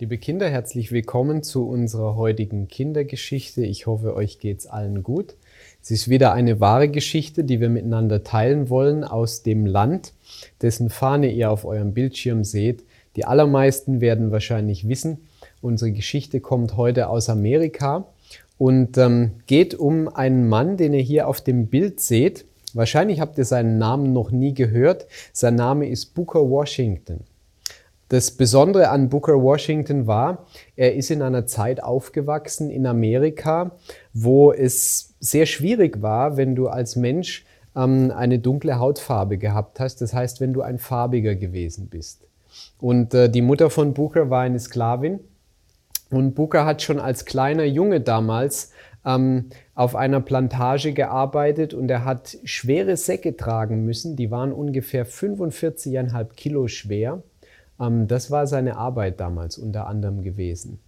Liebe 0.00 0.18
Kinder, 0.18 0.50
herzlich 0.50 0.90
willkommen 0.90 1.44
zu 1.44 1.68
unserer 1.68 2.16
heutigen 2.16 2.66
Kindergeschichte. 2.66 3.64
Ich 3.64 3.86
hoffe, 3.86 4.16
euch 4.16 4.40
geht's 4.40 4.66
allen 4.66 5.04
gut. 5.04 5.36
Es 5.80 5.92
ist 5.92 6.08
wieder 6.08 6.32
eine 6.32 6.58
wahre 6.58 6.88
Geschichte, 6.88 7.44
die 7.44 7.60
wir 7.60 7.68
miteinander 7.68 8.24
teilen 8.24 8.68
wollen 8.70 9.04
aus 9.04 9.44
dem 9.44 9.66
Land, 9.66 10.12
dessen 10.62 10.90
Fahne 10.90 11.30
ihr 11.30 11.48
auf 11.48 11.64
eurem 11.64 11.94
Bildschirm 11.94 12.42
seht. 12.42 12.82
Die 13.14 13.24
allermeisten 13.24 14.00
werden 14.00 14.32
wahrscheinlich 14.32 14.88
wissen, 14.88 15.28
unsere 15.62 15.92
Geschichte 15.92 16.40
kommt 16.40 16.76
heute 16.76 17.08
aus 17.08 17.28
Amerika 17.28 18.08
und 18.58 18.98
ähm, 18.98 19.34
geht 19.46 19.76
um 19.76 20.08
einen 20.08 20.48
Mann, 20.48 20.76
den 20.76 20.92
ihr 20.92 21.02
hier 21.02 21.28
auf 21.28 21.40
dem 21.40 21.68
Bild 21.68 22.00
seht. 22.00 22.46
Wahrscheinlich 22.72 23.20
habt 23.20 23.38
ihr 23.38 23.44
seinen 23.44 23.78
Namen 23.78 24.12
noch 24.12 24.32
nie 24.32 24.54
gehört. 24.54 25.06
Sein 25.32 25.54
Name 25.54 25.88
ist 25.88 26.14
Booker 26.16 26.50
Washington. 26.50 27.20
Das 28.08 28.30
Besondere 28.30 28.90
an 28.90 29.08
Booker 29.08 29.42
Washington 29.42 30.06
war, 30.06 30.46
er 30.76 30.94
ist 30.94 31.10
in 31.10 31.22
einer 31.22 31.46
Zeit 31.46 31.82
aufgewachsen 31.82 32.70
in 32.70 32.86
Amerika, 32.86 33.72
wo 34.12 34.52
es 34.52 35.14
sehr 35.20 35.46
schwierig 35.46 36.02
war, 36.02 36.36
wenn 36.36 36.54
du 36.54 36.68
als 36.68 36.96
Mensch 36.96 37.46
ähm, 37.74 38.12
eine 38.14 38.38
dunkle 38.38 38.78
Hautfarbe 38.78 39.38
gehabt 39.38 39.80
hast. 39.80 40.00
Das 40.00 40.12
heißt, 40.12 40.40
wenn 40.40 40.52
du 40.52 40.62
ein 40.62 40.78
farbiger 40.78 41.34
gewesen 41.34 41.88
bist. 41.88 42.26
Und 42.78 43.14
äh, 43.14 43.30
die 43.30 43.42
Mutter 43.42 43.70
von 43.70 43.94
Booker 43.94 44.30
war 44.30 44.42
eine 44.42 44.60
Sklavin. 44.60 45.20
Und 46.10 46.34
Booker 46.34 46.64
hat 46.64 46.82
schon 46.82 47.00
als 47.00 47.24
kleiner 47.24 47.64
Junge 47.64 48.00
damals 48.00 48.70
ähm, 49.04 49.46
auf 49.74 49.96
einer 49.96 50.20
Plantage 50.20 50.92
gearbeitet 50.92 51.74
und 51.74 51.90
er 51.90 52.04
hat 52.04 52.38
schwere 52.44 52.96
Säcke 52.96 53.36
tragen 53.36 53.84
müssen. 53.84 54.16
Die 54.16 54.30
waren 54.30 54.52
ungefähr 54.52 55.06
45,5 55.06 56.34
Kilo 56.34 56.68
schwer. 56.68 57.22
Ähm, 57.80 58.06
das 58.06 58.30
war 58.30 58.46
seine 58.46 58.76
Arbeit 58.76 59.20
damals 59.20 59.58
unter 59.58 59.86
anderem 59.86 60.22
gewesen. 60.22 60.78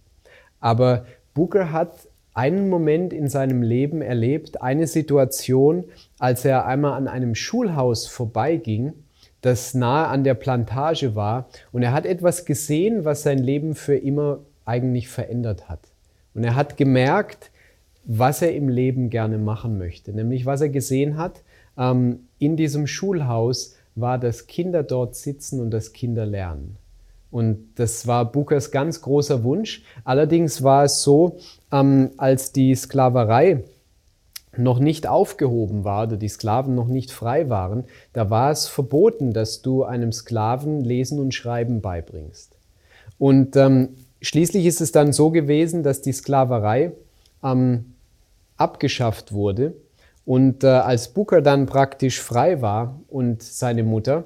Aber 0.59 1.05
Booker 1.33 1.71
hat 1.71 2.07
einen 2.33 2.69
Moment 2.69 3.13
in 3.13 3.29
seinem 3.29 3.63
Leben 3.63 4.01
erlebt, 4.01 4.61
eine 4.61 4.85
Situation, 4.85 5.85
als 6.19 6.45
er 6.45 6.67
einmal 6.67 6.93
an 6.93 7.07
einem 7.07 7.33
Schulhaus 7.33 8.05
vorbeiging, 8.05 8.93
das 9.41 9.73
nahe 9.73 10.07
an 10.07 10.23
der 10.23 10.35
Plantage 10.35 11.15
war, 11.15 11.49
und 11.71 11.81
er 11.81 11.93
hat 11.93 12.05
etwas 12.05 12.45
gesehen, 12.45 13.05
was 13.05 13.23
sein 13.23 13.39
Leben 13.39 13.73
für 13.73 13.95
immer 13.95 14.39
eigentlich 14.65 15.09
verändert 15.09 15.67
hat. 15.67 15.79
Und 16.35 16.43
er 16.43 16.55
hat 16.55 16.77
gemerkt, 16.77 17.49
was 18.03 18.41
er 18.41 18.53
im 18.53 18.69
Leben 18.69 19.09
gerne 19.09 19.37
machen 19.37 19.77
möchte, 19.77 20.13
nämlich 20.13 20.45
was 20.45 20.61
er 20.61 20.69
gesehen 20.69 21.17
hat 21.17 21.41
ähm, 21.77 22.27
in 22.37 22.55
diesem 22.55 22.87
Schulhaus, 22.87 23.76
war, 23.99 24.17
dass 24.17 24.47
Kinder 24.47 24.83
dort 24.83 25.15
sitzen 25.15 25.59
und 25.59 25.71
dass 25.71 25.93
Kinder 25.93 26.25
lernen. 26.25 26.77
Und 27.29 27.73
das 27.75 28.07
war 28.07 28.31
Bookers 28.31 28.71
ganz 28.71 29.01
großer 29.01 29.43
Wunsch. 29.43 29.83
Allerdings 30.03 30.63
war 30.63 30.85
es 30.85 31.03
so, 31.03 31.37
ähm, 31.71 32.11
als 32.17 32.51
die 32.51 32.73
Sklaverei 32.73 33.63
noch 34.55 34.79
nicht 34.79 35.07
aufgehoben 35.07 35.83
war 35.83 36.07
oder 36.07 36.17
die 36.17 36.29
Sklaven 36.29 36.73
noch 36.73 36.87
nicht 36.87 37.11
frei 37.11 37.49
waren, 37.49 37.83
da 38.13 38.29
war 38.29 38.51
es 38.51 38.67
verboten, 38.67 39.33
dass 39.33 39.61
du 39.61 39.83
einem 39.83 40.11
Sklaven 40.11 40.83
Lesen 40.83 41.19
und 41.19 41.33
Schreiben 41.33 41.81
beibringst. 41.81 42.55
Und 43.19 43.55
ähm, 43.55 43.89
schließlich 44.21 44.65
ist 44.65 44.81
es 44.81 44.91
dann 44.91 45.13
so 45.13 45.29
gewesen, 45.29 45.83
dass 45.83 46.01
die 46.01 46.13
Sklaverei 46.13 46.93
ähm, 47.43 47.93
abgeschafft 48.55 49.31
wurde 49.31 49.73
und 50.27 50.65
äh, 50.65 50.67
als 50.67 51.07
Booker 51.07 51.41
dann 51.41 51.67
praktisch 51.67 52.21
frei 52.21 52.61
war 52.61 52.99
und 53.07 53.41
seine 53.41 53.83
Mutter, 53.83 54.25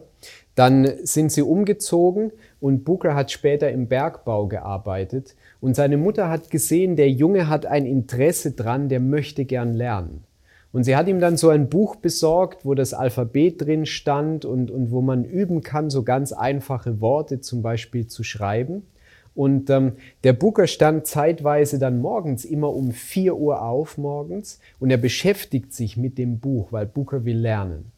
dann 0.56 0.92
sind 1.04 1.32
sie 1.32 1.44
umgezogen 1.44 2.32
und 2.60 2.84
Booker 2.84 3.14
hat 3.14 3.30
später 3.30 3.70
im 3.70 3.88
Bergbau 3.88 4.48
gearbeitet 4.48 5.36
und 5.60 5.76
seine 5.76 5.98
Mutter 5.98 6.28
hat 6.28 6.50
gesehen, 6.50 6.96
der 6.96 7.12
Junge 7.12 7.48
hat 7.48 7.68
ein 7.68 7.86
Interesse 7.86 8.54
dran, 8.54 8.90
der 8.90 9.00
möchte 9.00 9.46
gern 9.46 9.76
lernen. 9.76 10.24
Und 10.72 10.86
sie 10.86 10.96
hat 10.96 11.08
ihm 11.08 11.20
dann 11.20 11.38
so 11.38 11.50
ein 11.50 11.70
Buch 11.70 11.98
besorgt, 11.98 12.66
wo 12.66 12.74
das 12.74 12.96
Alphabet 12.96 13.62
drin 13.62 13.86
stand 13.86 14.44
und, 14.44 14.72
und 14.72 14.90
wo 14.90 15.02
man 15.02 15.24
üben 15.24 15.62
kann, 15.62 15.92
so 15.92 16.02
ganz 16.02 16.32
einfache 16.34 17.00
Worte 17.00 17.42
zum 17.42 17.62
Beispiel 17.62 18.08
zu 18.08 18.24
schreiben. 18.24 18.88
Und 19.34 19.70
ähm, 19.70 19.94
der 20.24 20.34
Booker 20.34 20.68
stand 20.68 21.08
zeitweise 21.08 21.80
dann 21.80 22.00
morgens 22.00 22.44
immer 22.44 22.74
um 22.74 22.92
4 22.92 23.36
Uhr 23.36 23.62
auf 23.62 23.98
morgens 23.98 24.60
und 24.80 24.92
er 24.92 24.98
beschäftigt 24.98 25.74
sich 25.74 25.96
mit 25.96 26.18
dem 26.18 26.40
Buch, 26.40 26.72
weil 26.72 26.86
Booker 26.86 27.24
will 27.24 27.38
lernen. 27.38 27.92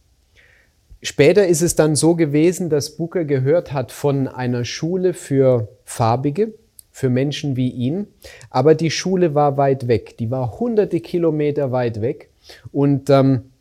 Später 1.01 1.47
ist 1.47 1.61
es 1.61 1.75
dann 1.75 1.95
so 1.95 2.16
gewesen, 2.16 2.69
dass 2.69 2.95
Booker 2.95 3.25
gehört 3.25 3.73
hat 3.73 3.91
von 3.91 4.27
einer 4.27 4.63
Schule 4.63 5.13
für 5.13 5.67
Farbige, 5.83 6.53
für 6.91 7.09
Menschen 7.09 7.55
wie 7.55 7.69
ihn, 7.69 8.07
aber 8.49 8.75
die 8.75 8.91
Schule 8.91 9.35
war 9.35 9.57
weit 9.57 9.88
weg, 9.88 10.16
die 10.17 10.31
war 10.31 10.59
hunderte 10.59 11.01
Kilometer 11.01 11.72
weit 11.72 12.01
weg. 12.01 12.29
Und 12.72 13.09
ähm, 13.09 13.51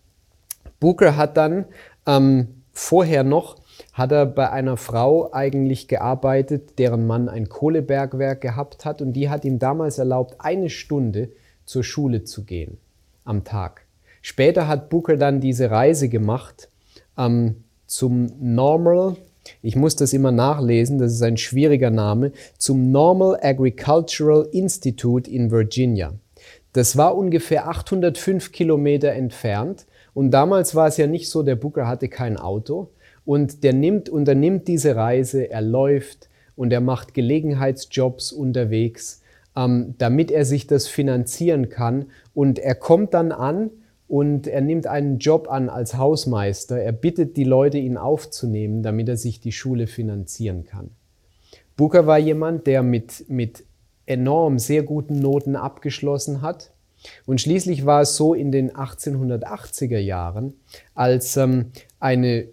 Booker 0.78 1.16
hat 1.16 1.37
dann 1.37 1.65
ähm, 2.06 2.49
vorher 2.72 3.25
noch 3.25 3.56
hat 3.93 4.12
er 4.12 4.26
bei 4.26 4.50
einer 4.50 4.76
Frau 4.76 5.32
eigentlich 5.32 5.88
gearbeitet, 5.88 6.78
deren 6.78 7.06
Mann 7.06 7.28
ein 7.28 7.48
Kohlebergwerk 7.48 8.41
gehabt 8.41 8.84
hat 8.84 9.03
und 9.03 9.12
die 9.12 9.28
hat 9.28 9.44
ihm 9.44 9.59
damals 9.59 9.98
erlaubt, 9.98 10.37
eine 10.38 10.70
Stunde 10.70 11.31
zur 11.65 11.84
Schule 11.84 12.25
zu 12.25 12.44
gehen 12.44 12.78
am 13.25 13.44
Tag. 13.44 13.87
Später 14.20 14.69
hat 14.69 14.88
Booker 14.88 15.16
dann 15.16 15.41
diese 15.41 15.70
Reise 15.70 16.09
gemacht 16.09 16.69
ähm, 17.19 17.65
zum 17.87 18.32
Normal, 18.41 19.16
ich 19.60 19.75
muss 19.75 19.97
das 19.97 20.12
immer 20.12 20.31
nachlesen, 20.31 20.99
das 20.99 21.12
ist 21.12 21.22
ein 21.22 21.37
schwieriger 21.37 21.91
Name, 21.91 22.32
zum 22.56 22.91
Normal 22.93 23.38
Agricultural 23.43 24.49
Institute 24.53 25.28
in 25.28 25.50
Virginia. 25.50 26.14
Das 26.72 26.97
war 26.97 27.16
ungefähr 27.16 27.69
805 27.69 28.53
Kilometer 28.53 29.12
entfernt 29.12 29.87
und 30.14 30.31
damals 30.31 30.75
war 30.75 30.87
es 30.87 30.97
ja 30.97 31.06
nicht 31.06 31.28
so, 31.28 31.43
der 31.43 31.56
Booker 31.56 31.87
hatte 31.87 32.09
kein 32.09 32.37
Auto, 32.37 32.91
und 33.25 33.62
der 33.62 33.72
nimmt, 33.72 34.09
unternimmt 34.09 34.69
diese 34.69 34.97
Reise, 34.97 35.50
er 35.50 35.62
läuft 35.62 36.28
und 36.56 36.72
er 36.72 36.81
macht 36.81 37.15
Gelegenheitsjobs 37.15 38.33
unterwegs, 38.33 39.22
ähm, 39.56 39.94
damit 39.99 40.31
er 40.31 40.44
sich 40.44 40.66
das 40.66 40.88
finanzieren 40.88 41.69
kann. 41.69 42.06
Und 42.34 42.59
er 42.59 42.75
kommt 42.75 43.15
dann 43.15 43.32
an 43.32 43.71
und 44.09 44.47
er 44.47 44.61
nimmt 44.61 44.87
einen 44.87 45.19
Job 45.19 45.49
an 45.50 45.69
als 45.69 45.97
Hausmeister. 45.97 46.78
Er 46.78 46.93
bittet 46.93 47.37
die 47.37 47.44
Leute, 47.44 47.78
ihn 47.78 47.97
aufzunehmen, 47.97 48.82
damit 48.82 49.09
er 49.09 49.16
sich 49.16 49.41
die 49.41 49.53
Schule 49.53 49.87
finanzieren 49.87 50.65
kann. 50.65 50.91
Booker 51.77 52.06
war 52.06 52.19
jemand, 52.19 52.66
der 52.66 52.82
mit, 52.82 53.25
mit 53.28 53.65
enorm 54.06 54.59
sehr 54.59 54.82
guten 54.82 55.19
Noten 55.21 55.56
abgeschlossen 55.56 56.43
hat. 56.43 56.72
Und 57.27 57.41
schließlich 57.41 57.87
war 57.87 58.03
es 58.03 58.16
so 58.16 58.34
in 58.34 58.53
den 58.53 58.71
1880er 58.71 59.99
Jahren, 59.99 60.55
als 60.94 61.37
ähm, 61.37 61.72
eine 61.99 62.49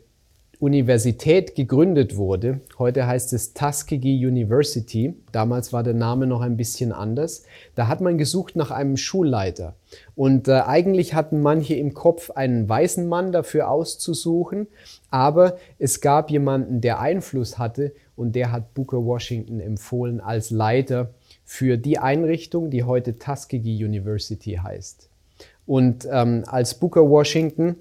Universität 0.60 1.56
gegründet 1.56 2.18
wurde. 2.18 2.60
Heute 2.78 3.08
heißt 3.08 3.32
es 3.32 3.54
Tuskegee 3.54 4.28
University. 4.28 5.14
Damals 5.32 5.72
war 5.72 5.84
der 5.84 5.94
Name 5.94 6.28
noch 6.28 6.42
ein 6.42 6.58
bisschen 6.58 6.92
anders. 6.92 7.44
Da 7.76 7.88
hat 7.88 8.02
man 8.02 8.18
gesucht 8.18 8.58
nach 8.58 8.70
einem 8.70 8.98
Schulleiter. 8.98 9.76
Und 10.16 10.50
äh, 10.50 10.60
eigentlich 10.60 11.14
hatten 11.14 11.42
manche 11.42 11.76
im 11.76 11.94
Kopf, 11.94 12.32
einen 12.32 12.68
weißen 12.68 13.08
Mann 13.08 13.32
dafür 13.32 13.72
auszusuchen. 13.72 14.68
Aber 15.10 15.58
es 15.78 16.02
gab 16.02 16.30
jemanden, 16.30 16.82
der 16.82 17.00
Einfluss 17.00 17.58
hatte 17.58 17.94
und 18.18 18.36
der 18.36 18.52
hat 18.52 18.74
Booker 18.74 19.06
Washington 19.06 19.62
empfohlen 19.62 20.20
als 20.20 20.50
Leiter 20.50 21.14
für 21.46 21.78
die 21.78 22.00
Einrichtung, 22.00 22.70
die 22.70 22.84
heute 22.84 23.18
Tuskegee 23.18 23.86
University 23.86 24.60
heißt. 24.62 25.10
Und 25.66 26.06
ähm, 26.12 26.44
als 26.48 26.74
Booker 26.74 27.10
Washington 27.10 27.78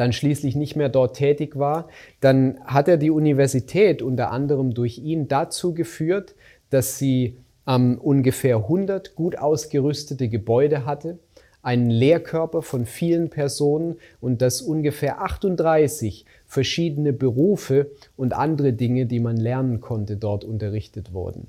dann 0.00 0.12
schließlich 0.14 0.56
nicht 0.56 0.76
mehr 0.76 0.88
dort 0.88 1.16
tätig 1.16 1.58
war, 1.58 1.88
dann 2.20 2.58
hat 2.64 2.88
er 2.88 2.96
die 2.96 3.10
Universität 3.10 4.00
unter 4.00 4.30
anderem 4.30 4.72
durch 4.72 4.98
ihn 4.98 5.28
dazu 5.28 5.74
geführt, 5.74 6.34
dass 6.70 6.98
sie 6.98 7.36
ähm, 7.66 7.98
ungefähr 8.00 8.56
100 8.56 9.14
gut 9.14 9.36
ausgerüstete 9.36 10.28
Gebäude 10.28 10.86
hatte, 10.86 11.18
einen 11.62 11.90
Lehrkörper 11.90 12.62
von 12.62 12.86
vielen 12.86 13.28
Personen 13.28 13.96
und 14.22 14.40
dass 14.40 14.62
ungefähr 14.62 15.20
38 15.20 16.24
verschiedene 16.46 17.12
Berufe 17.12 17.90
und 18.16 18.32
andere 18.32 18.72
Dinge, 18.72 19.04
die 19.04 19.20
man 19.20 19.36
lernen 19.36 19.82
konnte, 19.82 20.16
dort 20.16 20.44
unterrichtet 20.44 21.12
wurden. 21.12 21.48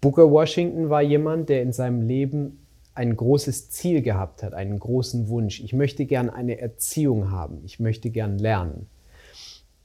Booker 0.00 0.30
Washington 0.30 0.88
war 0.88 1.02
jemand, 1.02 1.48
der 1.48 1.62
in 1.62 1.72
seinem 1.72 2.02
Leben 2.02 2.64
ein 3.00 3.16
großes 3.16 3.70
Ziel 3.70 4.02
gehabt 4.02 4.42
hat, 4.42 4.52
einen 4.52 4.78
großen 4.78 5.28
Wunsch. 5.28 5.60
Ich 5.60 5.72
möchte 5.72 6.04
gern 6.04 6.28
eine 6.28 6.60
Erziehung 6.60 7.30
haben. 7.30 7.62
Ich 7.64 7.80
möchte 7.80 8.10
gern 8.10 8.38
lernen. 8.38 8.88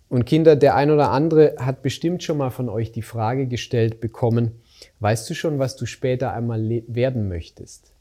Und 0.09 0.25
Kinder, 0.25 0.57
der 0.57 0.75
ein 0.75 0.91
oder 0.91 1.11
andere 1.11 1.55
hat 1.57 1.81
bestimmt 1.81 2.23
schon 2.23 2.37
mal 2.37 2.49
von 2.49 2.67
euch 2.67 2.91
die 2.91 3.01
Frage 3.01 3.47
gestellt 3.47 4.01
bekommen, 4.01 4.51
weißt 4.99 5.29
du 5.29 5.33
schon, 5.33 5.59
was 5.59 5.77
du 5.77 5.85
später 5.85 6.33
einmal 6.33 6.83
werden 6.87 7.29
möchtest? 7.29 7.93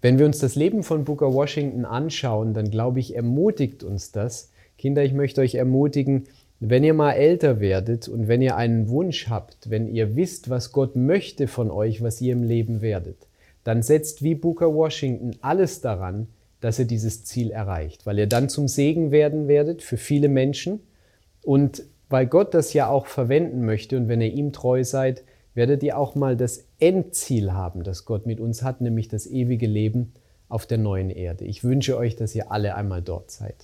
Wenn 0.00 0.18
wir 0.18 0.24
uns 0.24 0.38
das 0.38 0.54
Leben 0.54 0.82
von 0.82 1.04
Booker 1.04 1.34
Washington 1.34 1.84
anschauen, 1.84 2.54
dann 2.54 2.70
glaube 2.70 3.00
ich, 3.00 3.14
ermutigt 3.14 3.84
uns 3.84 4.12
das. 4.12 4.50
Kinder, 4.78 5.04
ich 5.04 5.12
möchte 5.12 5.42
euch 5.42 5.56
ermutigen, 5.56 6.24
wenn 6.58 6.84
ihr 6.84 6.94
mal 6.94 7.12
älter 7.12 7.60
werdet 7.60 8.08
und 8.08 8.28
wenn 8.28 8.40
ihr 8.40 8.56
einen 8.56 8.88
Wunsch 8.88 9.28
habt, 9.28 9.68
wenn 9.68 9.88
ihr 9.88 10.16
wisst, 10.16 10.48
was 10.48 10.72
Gott 10.72 10.96
möchte 10.96 11.48
von 11.48 11.70
euch, 11.70 12.02
was 12.02 12.22
ihr 12.22 12.32
im 12.32 12.42
Leben 12.42 12.80
werdet, 12.80 13.26
dann 13.64 13.82
setzt 13.82 14.22
wie 14.22 14.34
Booker 14.34 14.74
Washington 14.74 15.36
alles 15.40 15.80
daran, 15.80 16.28
dass 16.60 16.78
ihr 16.78 16.84
dieses 16.84 17.24
Ziel 17.24 17.50
erreicht, 17.50 18.06
weil 18.06 18.18
ihr 18.18 18.26
dann 18.26 18.48
zum 18.48 18.68
Segen 18.68 19.10
werden 19.10 19.48
werdet 19.48 19.82
für 19.82 19.96
viele 19.96 20.28
Menschen 20.28 20.80
und 21.42 21.82
weil 22.08 22.26
Gott 22.26 22.54
das 22.54 22.72
ja 22.72 22.88
auch 22.88 23.06
verwenden 23.06 23.64
möchte 23.64 23.96
und 23.96 24.08
wenn 24.08 24.20
ihr 24.20 24.32
ihm 24.32 24.52
treu 24.52 24.84
seid, 24.84 25.22
werdet 25.54 25.82
ihr 25.82 25.96
auch 25.98 26.14
mal 26.14 26.36
das 26.36 26.64
Endziel 26.78 27.52
haben, 27.52 27.82
das 27.82 28.04
Gott 28.04 28.26
mit 28.26 28.40
uns 28.40 28.62
hat, 28.62 28.80
nämlich 28.80 29.08
das 29.08 29.26
ewige 29.26 29.66
Leben 29.66 30.12
auf 30.48 30.66
der 30.66 30.78
neuen 30.78 31.10
Erde. 31.10 31.44
Ich 31.44 31.64
wünsche 31.64 31.96
euch, 31.96 32.16
dass 32.16 32.34
ihr 32.34 32.50
alle 32.50 32.74
einmal 32.74 33.02
dort 33.02 33.30
seid. 33.30 33.54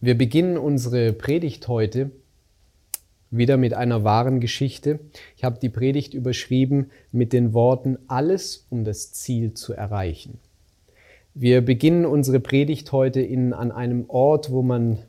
Wir 0.00 0.16
beginnen 0.16 0.56
unsere 0.56 1.12
Predigt 1.12 1.66
heute 1.68 2.10
wieder 3.30 3.56
mit 3.56 3.74
einer 3.74 4.04
wahren 4.04 4.40
Geschichte. 4.40 5.00
Ich 5.36 5.44
habe 5.44 5.58
die 5.60 5.68
Predigt 5.68 6.14
überschrieben 6.14 6.90
mit 7.12 7.32
den 7.32 7.52
Worten 7.52 7.98
Alles, 8.06 8.66
um 8.70 8.84
das 8.84 9.12
Ziel 9.12 9.54
zu 9.54 9.72
erreichen. 9.72 10.38
Wir 11.34 11.60
beginnen 11.60 12.06
unsere 12.06 12.40
Predigt 12.40 12.92
heute 12.92 13.20
in, 13.20 13.52
an 13.52 13.70
einem 13.72 14.08
Ort, 14.08 14.50
wo 14.50 14.62
man 14.62 15.00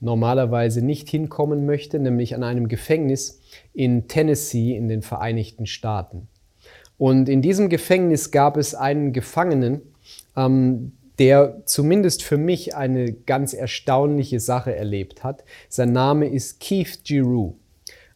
normalerweise 0.00 0.84
nicht 0.84 1.08
hinkommen 1.08 1.64
möchte, 1.66 1.98
nämlich 1.98 2.34
an 2.34 2.42
einem 2.42 2.68
Gefängnis 2.68 3.40
in 3.72 4.08
Tennessee 4.08 4.76
in 4.76 4.88
den 4.88 5.02
Vereinigten 5.02 5.66
Staaten. 5.66 6.28
Und 6.98 7.28
in 7.28 7.42
diesem 7.42 7.68
Gefängnis 7.68 8.30
gab 8.30 8.56
es 8.56 8.74
einen 8.74 9.12
Gefangenen, 9.12 9.82
ähm, 10.36 10.92
der 11.18 11.62
zumindest 11.64 12.22
für 12.22 12.36
mich 12.36 12.74
eine 12.74 13.12
ganz 13.12 13.54
erstaunliche 13.54 14.40
Sache 14.40 14.74
erlebt 14.74 15.22
hat. 15.24 15.44
Sein 15.68 15.92
Name 15.92 16.28
ist 16.28 16.60
Keith 16.60 17.04
Giroux. 17.04 17.56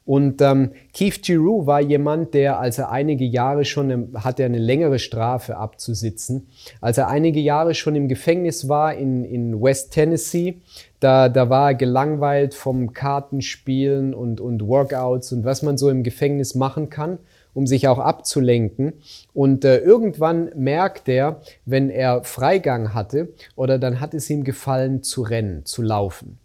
Und 0.08 0.40
ähm, 0.40 0.70
Keith 0.94 1.20
Giroux 1.22 1.66
war 1.66 1.82
jemand, 1.82 2.32
der, 2.32 2.58
als 2.58 2.78
er 2.78 2.90
einige 2.90 3.26
Jahre 3.26 3.66
schon, 3.66 4.14
hatte 4.14 4.42
eine 4.42 4.56
längere 4.56 4.98
Strafe 4.98 5.58
abzusitzen, 5.58 6.48
als 6.80 6.96
er 6.96 7.08
einige 7.08 7.40
Jahre 7.40 7.74
schon 7.74 7.94
im 7.94 8.08
Gefängnis 8.08 8.70
war 8.70 8.94
in, 8.94 9.22
in 9.26 9.60
West 9.60 9.92
Tennessee, 9.92 10.62
da, 10.98 11.28
da 11.28 11.50
war 11.50 11.72
er 11.72 11.74
gelangweilt 11.74 12.54
vom 12.54 12.94
Kartenspielen 12.94 14.14
und, 14.14 14.40
und 14.40 14.66
Workouts 14.66 15.32
und 15.32 15.44
was 15.44 15.62
man 15.62 15.76
so 15.76 15.90
im 15.90 16.02
Gefängnis 16.02 16.54
machen 16.54 16.88
kann 16.88 17.18
um 17.58 17.66
sich 17.66 17.88
auch 17.88 17.98
abzulenken. 17.98 18.92
Und 19.34 19.64
äh, 19.64 19.78
irgendwann 19.78 20.50
merkt 20.54 21.08
er, 21.08 21.40
wenn 21.64 21.90
er 21.90 22.22
Freigang 22.22 22.94
hatte, 22.94 23.30
oder 23.56 23.80
dann 23.80 23.98
hat 23.98 24.14
es 24.14 24.30
ihm 24.30 24.44
gefallen 24.44 25.02
zu 25.02 25.22
rennen, 25.22 25.64
zu 25.64 25.82
laufen. 25.82 26.38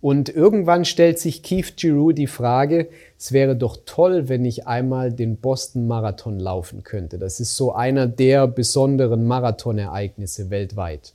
Und 0.00 0.28
irgendwann 0.28 0.84
stellt 0.84 1.20
sich 1.20 1.44
Keith 1.44 1.76
Giroux 1.76 2.10
die 2.10 2.26
Frage, 2.26 2.88
es 3.16 3.30
wäre 3.30 3.54
doch 3.54 3.76
toll, 3.86 4.28
wenn 4.28 4.44
ich 4.44 4.66
einmal 4.66 5.12
den 5.12 5.36
Boston 5.36 5.86
Marathon 5.86 6.40
laufen 6.40 6.82
könnte. 6.82 7.18
Das 7.18 7.38
ist 7.38 7.56
so 7.56 7.72
einer 7.72 8.08
der 8.08 8.48
besonderen 8.48 9.28
Marathonereignisse 9.28 10.50
weltweit. 10.50 11.12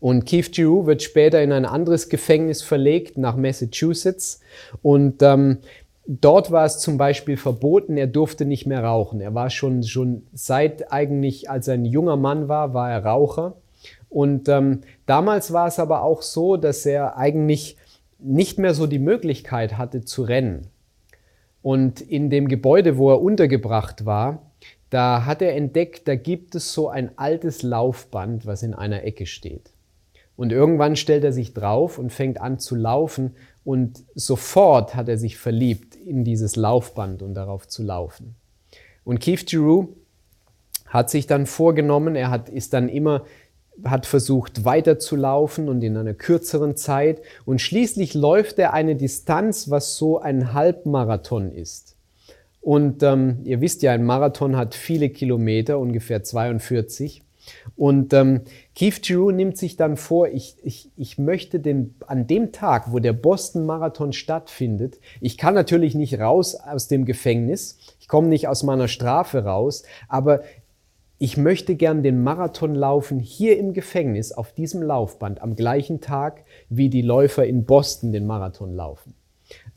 Und 0.00 0.26
Keith 0.26 0.52
Giroux 0.52 0.86
wird 0.86 1.02
später 1.02 1.42
in 1.42 1.50
ein 1.50 1.64
anderes 1.64 2.08
Gefängnis 2.08 2.62
verlegt 2.62 3.18
nach 3.18 3.36
Massachusetts. 3.36 4.40
Und 4.82 5.22
ähm, 5.22 5.58
Dort 6.06 6.50
war 6.50 6.64
es 6.64 6.78
zum 6.78 6.98
Beispiel 6.98 7.36
verboten, 7.36 7.96
er 7.96 8.08
durfte 8.08 8.44
nicht 8.44 8.66
mehr 8.66 8.82
rauchen. 8.82 9.20
Er 9.20 9.34
war 9.34 9.50
schon, 9.50 9.84
schon 9.84 10.26
seit 10.32 10.92
eigentlich, 10.92 11.48
als 11.48 11.68
er 11.68 11.74
ein 11.74 11.84
junger 11.84 12.16
Mann 12.16 12.48
war, 12.48 12.74
war 12.74 12.90
er 12.90 13.04
Raucher. 13.04 13.54
Und 14.08 14.48
ähm, 14.48 14.80
damals 15.06 15.52
war 15.52 15.68
es 15.68 15.78
aber 15.78 16.02
auch 16.02 16.22
so, 16.22 16.56
dass 16.56 16.84
er 16.84 17.16
eigentlich 17.16 17.76
nicht 18.18 18.58
mehr 18.58 18.74
so 18.74 18.86
die 18.86 18.98
Möglichkeit 18.98 19.78
hatte 19.78 20.04
zu 20.04 20.22
rennen. 20.22 20.68
Und 21.62 22.00
in 22.00 22.28
dem 22.28 22.48
Gebäude, 22.48 22.98
wo 22.98 23.10
er 23.10 23.22
untergebracht 23.22 24.04
war, 24.04 24.50
da 24.90 25.24
hat 25.24 25.40
er 25.40 25.56
entdeckt, 25.56 26.06
da 26.08 26.16
gibt 26.16 26.54
es 26.54 26.72
so 26.72 26.88
ein 26.88 27.16
altes 27.16 27.62
Laufband, 27.62 28.44
was 28.44 28.62
in 28.62 28.74
einer 28.74 29.04
Ecke 29.04 29.26
steht. 29.26 29.70
Und 30.36 30.50
irgendwann 30.50 30.96
stellt 30.96 31.24
er 31.24 31.32
sich 31.32 31.54
drauf 31.54 31.98
und 31.98 32.12
fängt 32.12 32.40
an 32.40 32.58
zu 32.58 32.74
laufen 32.74 33.36
und 33.64 34.04
sofort 34.14 34.94
hat 34.94 35.08
er 35.08 35.18
sich 35.18 35.38
verliebt 35.38 35.94
in 35.94 36.24
dieses 36.24 36.56
Laufband 36.56 37.22
und 37.22 37.34
darauf 37.34 37.68
zu 37.68 37.82
laufen. 37.82 38.34
Und 39.04 39.20
Keith 39.20 39.46
Giroux 39.46 39.96
hat 40.86 41.10
sich 41.10 41.26
dann 41.26 41.46
vorgenommen, 41.46 42.16
er 42.16 42.30
hat, 42.30 42.48
ist 42.48 42.72
dann 42.72 42.88
immer, 42.88 43.24
hat 43.84 44.04
versucht 44.06 44.64
weiterzulaufen 44.64 45.68
und 45.68 45.82
in 45.82 45.96
einer 45.96 46.14
kürzeren 46.14 46.76
Zeit. 46.76 47.22
Und 47.44 47.60
schließlich 47.60 48.14
läuft 48.14 48.58
er 48.58 48.74
eine 48.74 48.96
Distanz, 48.96 49.70
was 49.70 49.96
so 49.96 50.18
ein 50.18 50.52
Halbmarathon 50.52 51.52
ist. 51.52 51.96
Und 52.60 53.02
ähm, 53.02 53.40
ihr 53.44 53.60
wisst 53.60 53.82
ja, 53.82 53.92
ein 53.92 54.04
Marathon 54.04 54.56
hat 54.56 54.74
viele 54.74 55.08
Kilometer, 55.10 55.78
ungefähr 55.78 56.22
42. 56.22 57.22
Und 57.76 58.12
ähm, 58.12 58.42
Keith 58.74 59.02
Giroux 59.02 59.30
nimmt 59.30 59.56
sich 59.56 59.76
dann 59.76 59.96
vor, 59.96 60.28
ich, 60.28 60.56
ich, 60.62 60.90
ich 60.96 61.18
möchte 61.18 61.60
den, 61.60 61.94
an 62.06 62.26
dem 62.26 62.52
Tag, 62.52 62.92
wo 62.92 62.98
der 62.98 63.12
Boston 63.12 63.66
Marathon 63.66 64.12
stattfindet, 64.12 64.98
ich 65.20 65.38
kann 65.38 65.54
natürlich 65.54 65.94
nicht 65.94 66.18
raus 66.18 66.54
aus 66.54 66.88
dem 66.88 67.04
Gefängnis, 67.04 67.78
ich 68.00 68.08
komme 68.08 68.28
nicht 68.28 68.48
aus 68.48 68.62
meiner 68.62 68.88
Strafe 68.88 69.44
raus, 69.44 69.82
aber 70.08 70.42
ich 71.18 71.36
möchte 71.36 71.76
gern 71.76 72.02
den 72.02 72.22
Marathon 72.24 72.74
laufen 72.74 73.20
hier 73.20 73.56
im 73.56 73.74
Gefängnis 73.74 74.32
auf 74.32 74.52
diesem 74.52 74.82
Laufband 74.82 75.40
am 75.40 75.54
gleichen 75.54 76.00
Tag, 76.00 76.44
wie 76.68 76.88
die 76.88 77.02
Läufer 77.02 77.46
in 77.46 77.64
Boston 77.64 78.10
den 78.10 78.26
Marathon 78.26 78.74
laufen. 78.74 79.14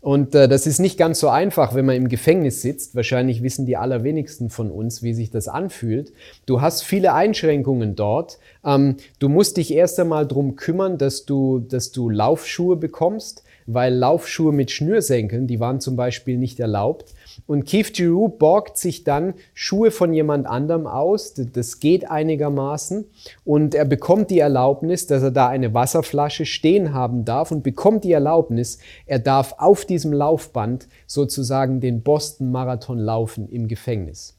Und 0.05 0.35
äh, 0.35 0.47
das 0.47 0.67
ist 0.67 0.77
nicht 0.77 0.99
ganz 0.99 1.19
so 1.19 1.29
einfach, 1.29 1.73
wenn 1.73 1.87
man 1.87 1.95
im 1.95 2.09
Gefängnis 2.09 2.61
sitzt. 2.61 2.95
Wahrscheinlich 2.95 3.41
wissen 3.41 3.65
die 3.65 3.75
allerwenigsten 3.75 4.51
von 4.51 4.69
uns, 4.69 5.01
wie 5.01 5.15
sich 5.15 5.31
das 5.31 5.47
anfühlt. 5.47 6.13
Du 6.45 6.61
hast 6.61 6.83
viele 6.83 7.15
Einschränkungen 7.15 7.95
dort. 7.95 8.37
Ähm, 8.63 8.97
du 9.17 9.29
musst 9.29 9.57
dich 9.57 9.73
erst 9.73 9.99
einmal 9.99 10.27
drum 10.27 10.55
kümmern, 10.55 10.99
dass 10.99 11.25
du, 11.25 11.57
dass 11.57 11.91
du 11.91 12.11
Laufschuhe 12.11 12.75
bekommst, 12.75 13.43
weil 13.65 13.95
Laufschuhe 13.95 14.53
mit 14.53 14.69
Schnürsenkeln, 14.69 15.47
die 15.47 15.59
waren 15.59 15.81
zum 15.81 15.95
Beispiel 15.95 16.37
nicht 16.37 16.59
erlaubt. 16.59 17.14
Und 17.47 17.65
Keith 17.65 17.93
Giroux 17.93 18.29
borgt 18.29 18.77
sich 18.77 19.03
dann 19.03 19.33
Schuhe 19.53 19.91
von 19.91 20.13
jemand 20.13 20.47
anderem 20.47 20.87
aus. 20.87 21.33
Das 21.33 21.79
geht 21.79 22.09
einigermaßen. 22.09 23.05
Und 23.43 23.75
er 23.75 23.85
bekommt 23.85 24.31
die 24.31 24.39
Erlaubnis, 24.39 25.07
dass 25.07 25.23
er 25.23 25.31
da 25.31 25.47
eine 25.47 25.73
Wasserflasche 25.73 26.45
stehen 26.45 26.93
haben 26.93 27.25
darf 27.25 27.51
und 27.51 27.63
bekommt 27.63 28.03
die 28.03 28.11
Erlaubnis, 28.11 28.79
er 29.05 29.19
darf 29.19 29.55
auf 29.57 29.85
diesem 29.85 30.13
Laufband 30.13 30.87
sozusagen 31.07 31.79
den 31.79 32.01
Boston 32.01 32.51
Marathon 32.51 32.99
laufen 32.99 33.47
im 33.49 33.67
Gefängnis. 33.67 34.37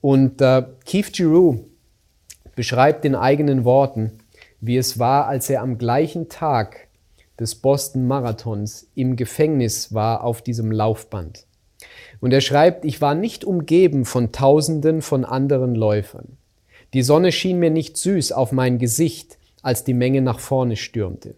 Und 0.00 0.40
äh, 0.40 0.64
Keith 0.84 1.12
Giroux 1.12 1.64
beschreibt 2.54 3.04
in 3.04 3.14
eigenen 3.14 3.64
Worten, 3.64 4.12
wie 4.60 4.76
es 4.76 4.98
war, 4.98 5.26
als 5.26 5.50
er 5.50 5.62
am 5.62 5.78
gleichen 5.78 6.28
Tag 6.28 6.88
des 7.38 7.54
Boston 7.56 8.06
Marathons 8.06 8.88
im 8.94 9.16
Gefängnis 9.16 9.92
war 9.92 10.24
auf 10.24 10.42
diesem 10.42 10.72
Laufband. 10.72 11.45
Und 12.26 12.32
er 12.32 12.40
schreibt, 12.40 12.84
ich 12.84 13.00
war 13.00 13.14
nicht 13.14 13.44
umgeben 13.44 14.04
von 14.04 14.32
Tausenden 14.32 15.00
von 15.00 15.24
anderen 15.24 15.76
Läufern. 15.76 16.36
Die 16.92 17.02
Sonne 17.02 17.30
schien 17.30 17.60
mir 17.60 17.70
nicht 17.70 17.96
süß 17.96 18.32
auf 18.32 18.50
mein 18.50 18.78
Gesicht, 18.78 19.38
als 19.62 19.84
die 19.84 19.94
Menge 19.94 20.22
nach 20.22 20.40
vorne 20.40 20.74
stürmte. 20.74 21.36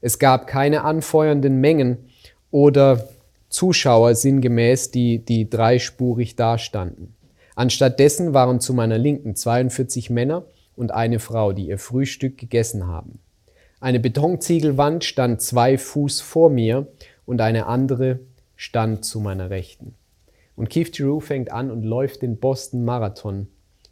Es 0.00 0.18
gab 0.18 0.46
keine 0.46 0.82
anfeuernden 0.82 1.60
Mengen 1.60 1.98
oder 2.50 3.06
Zuschauer 3.50 4.14
sinngemäß, 4.14 4.92
die, 4.92 5.18
die 5.18 5.50
dreispurig 5.50 6.36
dastanden. 6.36 7.14
Anstattdessen 7.54 8.32
waren 8.32 8.60
zu 8.60 8.72
meiner 8.72 8.96
Linken 8.96 9.36
42 9.36 10.08
Männer 10.08 10.46
und 10.74 10.90
eine 10.90 11.18
Frau, 11.18 11.52
die 11.52 11.66
ihr 11.66 11.78
Frühstück 11.78 12.38
gegessen 12.38 12.86
haben. 12.86 13.18
Eine 13.78 14.00
Betonziegelwand 14.00 15.04
stand 15.04 15.42
zwei 15.42 15.76
Fuß 15.76 16.22
vor 16.22 16.48
mir 16.48 16.86
und 17.26 17.42
eine 17.42 17.66
andere 17.66 18.20
stand 18.56 19.04
zu 19.04 19.20
meiner 19.20 19.50
Rechten. 19.50 19.94
Und 20.56 20.70
Keith 20.70 20.92
Giroux 20.92 21.20
fängt 21.20 21.50
an 21.50 21.70
und 21.70 21.84
läuft 21.84 22.22
den 22.22 22.38
Boston 22.38 22.84
Marathon 22.84 23.48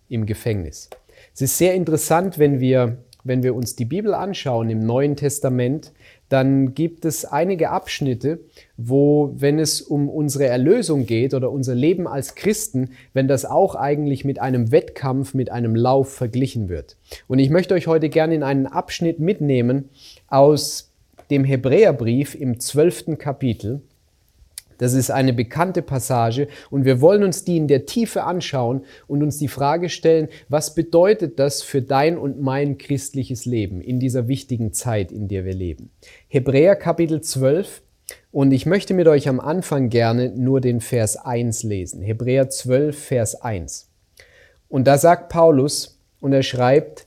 im 0.09 0.27
Gefängnis. 0.27 0.91
Es 1.35 1.43
ist 1.43 1.59
sehr 1.59 1.75
interessant, 1.75 2.39
wenn 2.39 2.61
wir, 2.61 2.99
wenn 3.25 3.43
wir 3.43 3.55
uns 3.55 3.77
die 3.77 3.85
Bibel 3.85 4.15
anschauen 4.15 4.71
im 4.71 4.81
Neuen 4.81 5.17
Testament, 5.17 5.93
dann 6.29 6.75
gibt 6.75 7.05
es 7.05 7.27
einige 7.27 7.69
Abschnitte, 7.71 8.41
wo, 8.79 9.35
wenn 9.37 9.59
es 9.59 9.83
um 9.83 10.09
unsere 10.09 10.47
Erlösung 10.47 11.05
geht 11.05 11.35
oder 11.35 11.51
unser 11.51 11.75
Leben 11.75 12.09
als 12.09 12.35
Christen, 12.35 12.93
wenn 13.13 13.29
das 13.29 13.45
auch 13.45 13.75
eigentlich 13.75 14.25
mit 14.25 14.41
einem 14.41 14.73
Wettkampf, 14.73 15.35
mit 15.35 15.53
einem 15.53 15.77
Lauf 15.77 16.13
verglichen 16.15 16.71
wird. 16.71 16.97
Und 17.29 17.39
ich 17.39 17.51
möchte 17.51 17.75
euch 17.75 17.87
heute 17.87 18.09
gerne 18.09 18.35
in 18.35 18.43
einen 18.43 18.67
Abschnitt 18.67 19.19
mitnehmen 19.21 19.91
aus 20.27 20.93
dem 21.31 21.45
Hebräerbrief 21.45 22.35
im 22.35 22.61
zwölften 22.61 23.19
Kapitel. 23.19 23.83
Das 24.79 24.95
ist 24.95 25.11
eine 25.11 25.33
bekannte 25.33 25.83
Passage 25.83 26.49
und 26.71 26.85
wir 26.85 27.01
wollen 27.01 27.23
uns 27.23 27.45
die 27.45 27.57
in 27.57 27.69
der 27.69 27.87
Tiefe 27.87 28.25
anschauen 28.25 28.85
und 29.07 29.23
uns 29.23 29.39
die 29.39 29.49
Frage 29.49 29.89
stellen, 29.89 30.29
was 30.49 30.75
bedeutet 30.75 31.39
das 31.39 31.63
für 31.63 31.83
dein 31.83 32.19
und 32.19 32.41
mein 32.41 32.79
christliches 32.79 33.45
Leben 33.45 33.81
in 33.81 34.01
dieser 34.01 34.29
wichtigen 34.29 34.73
Zeit, 34.73 35.13
in 35.13 35.29
der 35.29 35.45
wir 35.45 35.55
leben. 35.55 35.91
Hebräer 36.29 36.77
Kapitel 36.77 37.21
12 37.21 37.83
und 38.31 38.53
ich 38.53 38.67
möchte 38.67 38.95
mit 38.95 39.09
euch 39.09 39.29
am 39.29 39.41
Anfang 39.41 39.89
gerne 39.89 40.31
nur 40.31 40.61
den 40.61 40.81
Vers 40.81 41.17
1 41.17 41.63
lesen. 41.63 42.03
Hebräer 42.03 42.49
12, 42.49 42.99
Vers 42.99 43.41
1. 43.43 43.91
Und 44.69 44.87
da 44.87 44.99
sagt 44.99 45.29
Paulus 45.29 46.01
und 46.21 46.33
er 46.33 46.43
schreibt, 46.43 47.07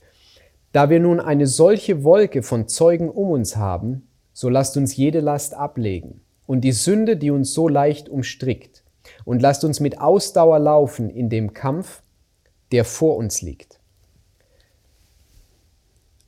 da 0.72 0.90
wir 0.90 1.00
nun 1.00 1.20
eine 1.20 1.46
solche 1.46 2.04
Wolke 2.04 2.42
von 2.42 2.68
Zeugen 2.68 3.08
um 3.08 3.30
uns 3.30 3.56
haben, 3.56 4.08
so 4.32 4.48
lasst 4.48 4.76
uns 4.76 4.96
jede 4.96 5.20
Last 5.20 5.54
ablegen 5.54 6.20
und 6.46 6.62
die 6.62 6.72
Sünde, 6.72 7.16
die 7.16 7.30
uns 7.30 7.52
so 7.52 7.68
leicht 7.68 8.08
umstrickt, 8.08 8.82
und 9.24 9.42
lasst 9.42 9.64
uns 9.64 9.80
mit 9.80 10.00
Ausdauer 10.00 10.58
laufen 10.58 11.10
in 11.10 11.28
dem 11.28 11.52
Kampf, 11.52 12.02
der 12.72 12.84
vor 12.84 13.16
uns 13.16 13.42
liegt. 13.42 13.78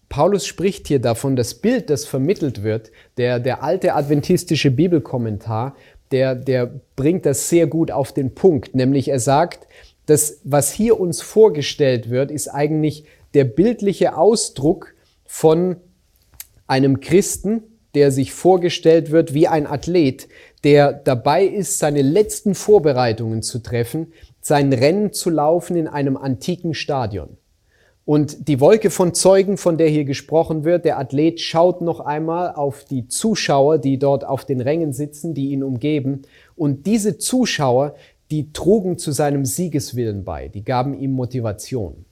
Paulus 0.08 0.46
spricht 0.46 0.88
hier 0.88 1.00
davon, 1.00 1.36
das 1.36 1.54
Bild, 1.54 1.90
das 1.90 2.06
vermittelt 2.06 2.62
wird, 2.62 2.90
der, 3.18 3.40
der 3.40 3.62
alte 3.62 3.94
adventistische 3.94 4.70
Bibelkommentar, 4.70 5.76
der, 6.10 6.34
der 6.34 6.80
bringt 6.96 7.26
das 7.26 7.48
sehr 7.48 7.66
gut 7.66 7.90
auf 7.90 8.12
den 8.12 8.34
Punkt, 8.34 8.74
nämlich 8.74 9.08
er 9.08 9.20
sagt, 9.20 9.66
das, 10.06 10.40
was 10.44 10.72
hier 10.72 10.98
uns 10.98 11.20
vorgestellt 11.20 12.08
wird, 12.08 12.30
ist 12.30 12.48
eigentlich 12.48 13.04
der 13.34 13.44
bildliche 13.44 14.16
Ausdruck 14.16 14.94
von 15.26 15.76
einem 16.66 17.00
Christen, 17.00 17.62
der 17.98 18.12
sich 18.12 18.32
vorgestellt 18.32 19.10
wird 19.10 19.34
wie 19.34 19.48
ein 19.48 19.66
Athlet, 19.66 20.28
der 20.62 20.92
dabei 20.92 21.44
ist, 21.44 21.80
seine 21.80 22.00
letzten 22.00 22.54
Vorbereitungen 22.54 23.42
zu 23.42 23.58
treffen, 23.58 24.12
sein 24.40 24.72
Rennen 24.72 25.12
zu 25.12 25.30
laufen 25.30 25.76
in 25.76 25.88
einem 25.88 26.16
antiken 26.16 26.74
Stadion. 26.74 27.38
Und 28.04 28.46
die 28.46 28.60
Wolke 28.60 28.90
von 28.90 29.14
Zeugen, 29.14 29.56
von 29.56 29.78
der 29.78 29.88
hier 29.88 30.04
gesprochen 30.04 30.62
wird, 30.62 30.84
der 30.84 30.96
Athlet 31.00 31.40
schaut 31.40 31.80
noch 31.80 31.98
einmal 31.98 32.52
auf 32.54 32.84
die 32.84 33.08
Zuschauer, 33.08 33.78
die 33.78 33.98
dort 33.98 34.24
auf 34.24 34.44
den 34.44 34.60
Rängen 34.60 34.92
sitzen, 34.92 35.34
die 35.34 35.50
ihn 35.50 35.64
umgeben. 35.64 36.22
Und 36.54 36.86
diese 36.86 37.18
Zuschauer, 37.18 37.96
die 38.30 38.52
trugen 38.52 38.96
zu 38.96 39.10
seinem 39.10 39.44
Siegeswillen 39.44 40.22
bei, 40.22 40.46
die 40.46 40.64
gaben 40.64 40.94
ihm 40.94 41.10
Motivation. 41.10 42.04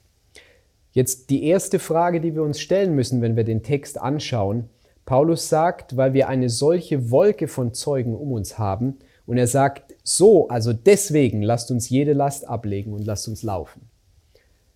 Jetzt 0.91 1.31
die 1.31 1.45
erste 1.45 1.79
Frage, 1.79 2.21
die 2.21 2.35
wir 2.35 2.43
uns 2.43 2.59
stellen 2.59 2.97
müssen, 2.97 3.23
wenn 3.23 3.37
wir 3.37 3.45
den 3.45 3.63
Text 3.63 4.01
anschauen. 4.01 4.65
Paulus 5.07 5.49
sagt, 5.49 5.97
weil 5.97 6.13
wir 6.13 6.29
eine 6.29 6.51
solche 6.51 7.11
Wolke 7.11 7.49
von 7.49 7.73
Zeugen 7.73 8.15
um 8.15 8.33
uns 8.33 8.59
haben, 8.59 8.99
und 9.27 9.39
er 9.39 9.47
sagt, 9.49 9.95
so, 10.05 10.49
also 10.49 10.73
deswegen 10.73 11.43
lasst 11.43 11.71
uns 11.71 11.89
jede 11.89 12.13
Last 12.13 12.47
ablegen 12.49 12.93
und 12.93 13.05
lasst 13.05 13.27
uns 13.29 13.43
laufen. 13.43 13.89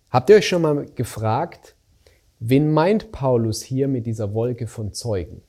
Habt 0.09 0.29
ihr 0.29 0.35
euch 0.35 0.47
schon 0.47 0.61
mal 0.61 0.85
gefragt, 0.93 1.75
wen 2.39 2.71
meint 2.71 3.13
Paulus 3.13 3.61
hier 3.61 3.87
mit 3.87 4.05
dieser 4.05 4.33
Wolke 4.33 4.67
von 4.67 4.91
Zeugen? 4.93 5.41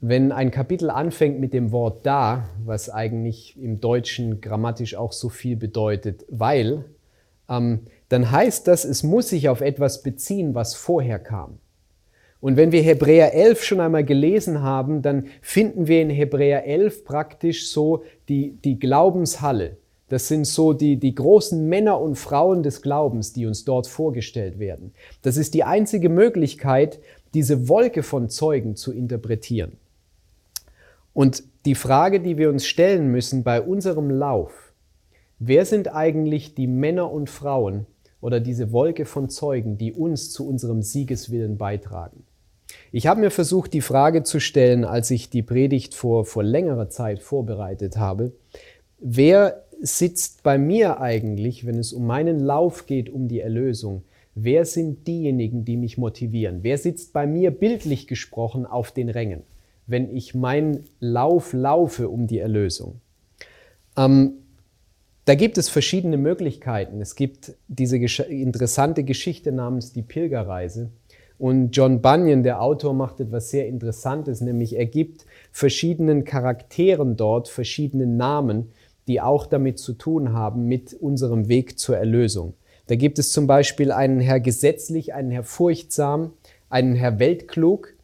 Wenn 0.00 0.32
ein 0.32 0.50
Kapitel 0.50 0.90
anfängt 0.90 1.38
mit 1.38 1.54
dem 1.54 1.70
Wort 1.70 2.04
da, 2.04 2.48
was 2.64 2.90
eigentlich 2.90 3.56
im 3.62 3.80
Deutschen 3.80 4.40
grammatisch 4.40 4.96
auch 4.96 5.12
so 5.12 5.28
viel 5.28 5.56
bedeutet, 5.56 6.26
weil, 6.28 6.84
ähm, 7.48 7.82
dann 8.08 8.30
heißt 8.30 8.66
das, 8.66 8.84
es 8.84 9.02
muss 9.02 9.28
sich 9.28 9.48
auf 9.48 9.60
etwas 9.60 10.02
beziehen, 10.02 10.54
was 10.54 10.74
vorher 10.74 11.20
kam. 11.20 11.58
Und 12.44 12.58
wenn 12.58 12.72
wir 12.72 12.82
Hebräer 12.82 13.32
11 13.32 13.64
schon 13.64 13.80
einmal 13.80 14.04
gelesen 14.04 14.60
haben, 14.60 15.00
dann 15.00 15.28
finden 15.40 15.88
wir 15.88 16.02
in 16.02 16.10
Hebräer 16.10 16.66
11 16.66 17.06
praktisch 17.06 17.70
so 17.70 18.04
die, 18.28 18.58
die 18.62 18.78
Glaubenshalle, 18.78 19.78
das 20.10 20.28
sind 20.28 20.46
so 20.46 20.74
die, 20.74 20.98
die 20.98 21.14
großen 21.14 21.66
Männer 21.66 21.98
und 21.98 22.16
Frauen 22.16 22.62
des 22.62 22.82
Glaubens, 22.82 23.32
die 23.32 23.46
uns 23.46 23.64
dort 23.64 23.86
vorgestellt 23.86 24.58
werden. 24.58 24.92
Das 25.22 25.38
ist 25.38 25.54
die 25.54 25.64
einzige 25.64 26.10
Möglichkeit, 26.10 27.00
diese 27.32 27.66
Wolke 27.70 28.02
von 28.02 28.28
Zeugen 28.28 28.76
zu 28.76 28.92
interpretieren. 28.92 29.78
Und 31.14 31.44
die 31.64 31.74
Frage, 31.74 32.20
die 32.20 32.36
wir 32.36 32.50
uns 32.50 32.66
stellen 32.66 33.10
müssen 33.10 33.42
bei 33.42 33.62
unserem 33.62 34.10
Lauf, 34.10 34.74
wer 35.38 35.64
sind 35.64 35.94
eigentlich 35.94 36.54
die 36.54 36.66
Männer 36.66 37.10
und 37.10 37.30
Frauen 37.30 37.86
oder 38.20 38.38
diese 38.38 38.70
Wolke 38.70 39.06
von 39.06 39.30
Zeugen, 39.30 39.78
die 39.78 39.94
uns 39.94 40.30
zu 40.30 40.46
unserem 40.46 40.82
Siegeswillen 40.82 41.56
beitragen? 41.56 42.22
Ich 42.92 43.06
habe 43.06 43.20
mir 43.20 43.30
versucht, 43.30 43.72
die 43.72 43.80
Frage 43.80 44.22
zu 44.22 44.40
stellen, 44.40 44.84
als 44.84 45.10
ich 45.10 45.30
die 45.30 45.42
Predigt 45.42 45.94
vor, 45.94 46.24
vor 46.24 46.42
längerer 46.42 46.88
Zeit 46.88 47.22
vorbereitet 47.22 47.96
habe. 47.96 48.32
Wer 48.98 49.64
sitzt 49.80 50.42
bei 50.42 50.58
mir 50.58 51.00
eigentlich, 51.00 51.66
wenn 51.66 51.78
es 51.78 51.92
um 51.92 52.06
meinen 52.06 52.40
Lauf 52.40 52.86
geht, 52.86 53.10
um 53.10 53.28
die 53.28 53.40
Erlösung? 53.40 54.02
Wer 54.34 54.64
sind 54.64 55.06
diejenigen, 55.06 55.64
die 55.64 55.76
mich 55.76 55.98
motivieren? 55.98 56.60
Wer 56.62 56.78
sitzt 56.78 57.12
bei 57.12 57.26
mir 57.26 57.50
bildlich 57.50 58.06
gesprochen 58.06 58.66
auf 58.66 58.90
den 58.90 59.08
Rängen, 59.08 59.42
wenn 59.86 60.14
ich 60.14 60.34
meinen 60.34 60.84
Lauf 60.98 61.52
laufe 61.52 62.08
um 62.08 62.26
die 62.26 62.38
Erlösung? 62.38 63.00
Ähm, 63.96 64.34
da 65.24 65.34
gibt 65.34 65.56
es 65.56 65.68
verschiedene 65.68 66.16
Möglichkeiten. 66.16 67.00
Es 67.00 67.14
gibt 67.14 67.54
diese 67.68 67.98
gesch 67.98 68.20
interessante 68.20 69.04
Geschichte 69.04 69.52
namens 69.52 69.92
die 69.92 70.02
Pilgerreise. 70.02 70.90
Und 71.38 71.70
John 71.72 72.00
Bunyan, 72.00 72.42
der 72.42 72.62
Autor, 72.62 72.94
macht 72.94 73.20
etwas 73.20 73.50
sehr 73.50 73.66
Interessantes, 73.66 74.40
nämlich 74.40 74.76
er 74.76 74.86
gibt 74.86 75.26
verschiedenen 75.50 76.24
Charakteren 76.24 77.16
dort 77.16 77.48
verschiedene 77.48 78.06
Namen, 78.06 78.70
die 79.08 79.20
auch 79.20 79.46
damit 79.46 79.78
zu 79.78 79.94
tun 79.94 80.32
haben 80.32 80.66
mit 80.66 80.94
unserem 80.94 81.48
Weg 81.48 81.78
zur 81.78 81.96
Erlösung. 81.96 82.54
Da 82.86 82.96
gibt 82.96 83.18
es 83.18 83.32
zum 83.32 83.46
Beispiel 83.46 83.92
einen 83.92 84.20
Herr 84.20 84.40
gesetzlich, 84.40 85.14
einen 85.14 85.30
Herr 85.30 85.42
furchtsam, 85.42 86.32
einen 86.68 86.94
Herr 86.94 87.18
weltklug. 87.18 87.94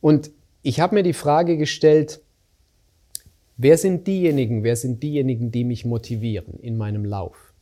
Und 0.00 0.30
ich 0.62 0.80
habe 0.80 0.94
mir 0.94 1.02
die 1.02 1.12
Frage 1.12 1.56
gestellt, 1.56 2.20
wer 3.56 3.76
sind 3.76 4.06
diejenigen, 4.06 4.62
wer 4.62 4.76
sind 4.76 5.02
diejenigen, 5.02 5.50
die 5.50 5.64
mich 5.64 5.84
motivieren 5.84 6.58
in 6.60 6.76
meinem 6.76 7.04
Lauf? 7.04 7.52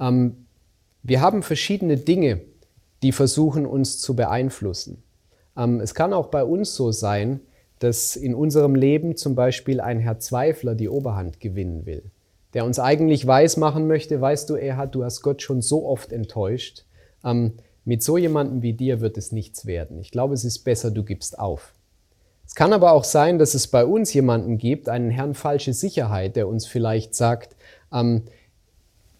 Ähm, 0.00 0.46
wir 1.02 1.20
haben 1.20 1.42
verschiedene 1.42 1.96
Dinge, 1.96 2.40
die 3.02 3.12
versuchen 3.12 3.66
uns 3.66 4.00
zu 4.00 4.16
beeinflussen. 4.16 5.02
Ähm, 5.56 5.80
es 5.80 5.94
kann 5.94 6.12
auch 6.12 6.28
bei 6.28 6.44
uns 6.44 6.74
so 6.74 6.92
sein, 6.92 7.40
dass 7.78 8.16
in 8.16 8.34
unserem 8.34 8.74
Leben 8.74 9.16
zum 9.16 9.34
Beispiel 9.34 9.80
ein 9.80 10.00
Herr 10.00 10.18
Zweifler 10.18 10.74
die 10.74 10.88
Oberhand 10.88 11.40
gewinnen 11.40 11.86
will 11.86 12.10
der 12.56 12.64
uns 12.64 12.78
eigentlich 12.78 13.26
weiß 13.26 13.58
machen 13.58 13.86
möchte, 13.86 14.18
weißt 14.18 14.48
du, 14.48 14.54
Erhard, 14.54 14.94
du 14.94 15.04
hast 15.04 15.20
Gott 15.20 15.42
schon 15.42 15.60
so 15.60 15.86
oft 15.86 16.10
enttäuscht. 16.10 16.86
Ähm, 17.22 17.52
mit 17.84 18.02
so 18.02 18.16
jemandem 18.16 18.62
wie 18.62 18.72
dir 18.72 19.02
wird 19.02 19.18
es 19.18 19.30
nichts 19.30 19.66
werden. 19.66 20.00
Ich 20.00 20.10
glaube, 20.10 20.32
es 20.32 20.42
ist 20.42 20.60
besser, 20.60 20.90
du 20.90 21.04
gibst 21.04 21.38
auf. 21.38 21.74
Es 22.46 22.54
kann 22.54 22.72
aber 22.72 22.92
auch 22.92 23.04
sein, 23.04 23.38
dass 23.38 23.52
es 23.52 23.66
bei 23.66 23.84
uns 23.84 24.14
jemanden 24.14 24.56
gibt, 24.56 24.88
einen 24.88 25.10
Herrn 25.10 25.34
falsche 25.34 25.74
Sicherheit, 25.74 26.34
der 26.34 26.48
uns 26.48 26.66
vielleicht 26.66 27.14
sagt, 27.14 27.56
ähm, 27.92 28.22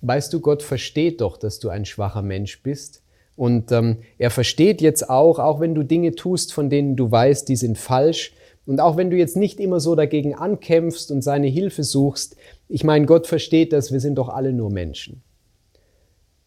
weißt 0.00 0.32
du, 0.32 0.40
Gott 0.40 0.62
versteht 0.62 1.20
doch, 1.20 1.36
dass 1.36 1.58
du 1.58 1.68
ein 1.68 1.84
schwacher 1.84 2.22
Mensch 2.22 2.62
bist. 2.62 3.02
Und 3.36 3.70
ähm, 3.70 3.98
er 4.18 4.30
versteht 4.30 4.80
jetzt 4.80 5.10
auch, 5.10 5.38
auch 5.38 5.60
wenn 5.60 5.74
du 5.74 5.82
Dinge 5.82 6.14
tust, 6.14 6.52
von 6.52 6.70
denen 6.70 6.96
du 6.96 7.10
weißt, 7.10 7.48
die 7.48 7.56
sind 7.56 7.78
falsch, 7.78 8.32
und 8.66 8.80
auch 8.80 8.96
wenn 8.96 9.10
du 9.10 9.16
jetzt 9.16 9.36
nicht 9.36 9.60
immer 9.60 9.78
so 9.78 9.94
dagegen 9.94 10.34
ankämpfst 10.34 11.12
und 11.12 11.22
seine 11.22 11.46
Hilfe 11.46 11.84
suchst, 11.84 12.36
ich 12.68 12.82
meine, 12.82 13.06
Gott 13.06 13.28
versteht 13.28 13.72
das, 13.72 13.92
wir 13.92 14.00
sind 14.00 14.16
doch 14.16 14.28
alle 14.28 14.52
nur 14.52 14.70
Menschen. 14.70 15.22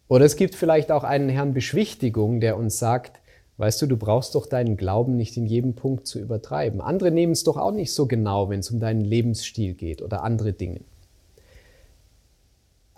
Oder 0.09 0.25
es 0.25 0.35
gibt 0.35 0.55
vielleicht 0.55 0.91
auch 0.91 1.05
einen 1.05 1.29
Herrn 1.29 1.53
Beschwichtigung, 1.53 2.41
der 2.41 2.57
uns 2.57 2.77
sagt, 2.77 3.21
weißt 3.57 3.81
du, 3.81 3.85
du 3.85 3.95
brauchst 3.95 4.35
doch 4.35 4.47
deinen 4.47 4.75
Glauben 4.75 5.15
nicht 5.15 5.37
in 5.37 5.45
jedem 5.45 5.75
Punkt 5.75 6.07
zu 6.07 6.19
übertreiben. 6.19 6.81
Andere 6.81 7.11
nehmen 7.11 7.31
es 7.31 7.43
doch 7.43 7.57
auch 7.57 7.71
nicht 7.71 7.93
so 7.93 8.05
genau, 8.05 8.49
wenn 8.49 8.59
es 8.59 8.71
um 8.71 8.79
deinen 8.79 9.01
Lebensstil 9.01 9.73
geht 9.73 10.01
oder 10.01 10.23
andere 10.23 10.51
Dinge. 10.51 10.81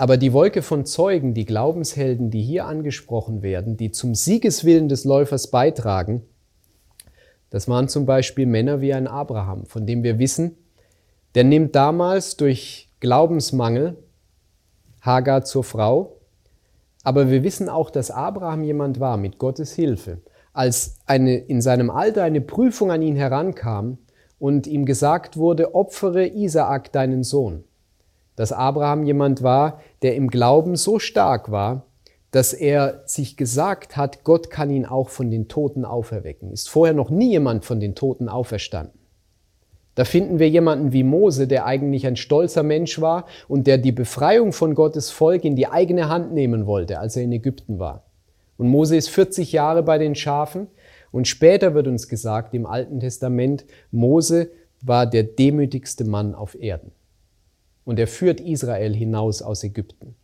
Aber 0.01 0.17
die 0.17 0.33
Wolke 0.33 0.63
von 0.63 0.83
Zeugen, 0.83 1.35
die 1.35 1.45
Glaubenshelden, 1.45 2.31
die 2.31 2.41
hier 2.41 2.65
angesprochen 2.65 3.43
werden, 3.43 3.77
die 3.77 3.91
zum 3.91 4.15
Siegeswillen 4.15 4.89
des 4.89 5.03
Läufers 5.05 5.51
beitragen, 5.51 6.23
das 7.51 7.67
waren 7.67 7.87
zum 7.87 8.07
Beispiel 8.07 8.47
Männer 8.47 8.81
wie 8.81 8.95
ein 8.95 9.05
Abraham, 9.07 9.67
von 9.67 9.85
dem 9.85 10.01
wir 10.01 10.17
wissen, 10.17 10.57
der 11.35 11.43
nimmt 11.43 11.75
damals 11.75 12.35
durch 12.35 12.89
Glaubensmangel 12.99 13.95
Hagar 15.01 15.43
zur 15.43 15.63
Frau. 15.63 16.17
Aber 17.03 17.29
wir 17.29 17.43
wissen 17.43 17.69
auch, 17.69 17.91
dass 17.91 18.09
Abraham 18.09 18.63
jemand 18.63 18.99
war 18.99 19.17
mit 19.17 19.37
Gottes 19.37 19.73
Hilfe. 19.73 20.17
Als 20.51 20.95
eine, 21.05 21.37
in 21.37 21.61
seinem 21.61 21.91
Alter 21.91 22.23
eine 22.23 22.41
Prüfung 22.41 22.89
an 22.89 23.03
ihn 23.03 23.17
herankam 23.17 23.99
und 24.39 24.65
ihm 24.65 24.85
gesagt 24.85 25.37
wurde, 25.37 25.75
opfere 25.75 26.25
Isaak 26.25 26.91
deinen 26.91 27.23
Sohn. 27.23 27.65
Dass 28.35 28.51
Abraham 28.51 29.03
jemand 29.03 29.43
war, 29.43 29.81
der 30.01 30.15
im 30.15 30.29
Glauben 30.29 30.75
so 30.75 30.99
stark 30.99 31.51
war, 31.51 31.85
dass 32.31 32.53
er 32.53 33.03
sich 33.05 33.35
gesagt 33.35 33.97
hat, 33.97 34.23
Gott 34.23 34.49
kann 34.49 34.69
ihn 34.69 34.85
auch 34.85 35.09
von 35.09 35.29
den 35.29 35.47
Toten 35.47 35.83
auferwecken. 35.83 36.51
Ist 36.51 36.69
vorher 36.69 36.93
noch 36.93 37.09
nie 37.09 37.29
jemand 37.29 37.65
von 37.65 37.79
den 37.79 37.93
Toten 37.93 38.29
auferstanden. 38.29 38.99
Da 39.95 40.05
finden 40.05 40.39
wir 40.39 40.49
jemanden 40.49 40.93
wie 40.93 41.03
Mose, 41.03 41.47
der 41.47 41.65
eigentlich 41.65 42.07
ein 42.07 42.15
stolzer 42.15 42.63
Mensch 42.63 43.01
war 43.01 43.25
und 43.49 43.67
der 43.67 43.77
die 43.77 43.91
Befreiung 43.91 44.53
von 44.53 44.73
Gottes 44.73 45.11
Volk 45.11 45.43
in 45.43 45.57
die 45.57 45.67
eigene 45.67 46.07
Hand 46.07 46.33
nehmen 46.33 46.65
wollte, 46.65 46.99
als 46.99 47.17
er 47.17 47.23
in 47.23 47.33
Ägypten 47.33 47.77
war. 47.77 48.05
Und 48.57 48.69
Mose 48.69 48.95
ist 48.95 49.09
40 49.09 49.51
Jahre 49.51 49.83
bei 49.83 49.97
den 49.97 50.15
Schafen 50.15 50.67
und 51.11 51.27
später 51.27 51.73
wird 51.73 51.87
uns 51.87 52.07
gesagt 52.07 52.53
im 52.53 52.65
Alten 52.65 53.01
Testament, 53.01 53.65
Mose 53.91 54.51
war 54.81 55.05
der 55.05 55.23
demütigste 55.23 56.05
Mann 56.05 56.35
auf 56.35 56.55
Erden. 56.59 56.91
Und 57.85 57.99
er 57.99 58.07
führt 58.07 58.39
Israel 58.39 58.93
hinaus 58.93 59.41
aus 59.41 59.63
Ägypten. 59.63 60.15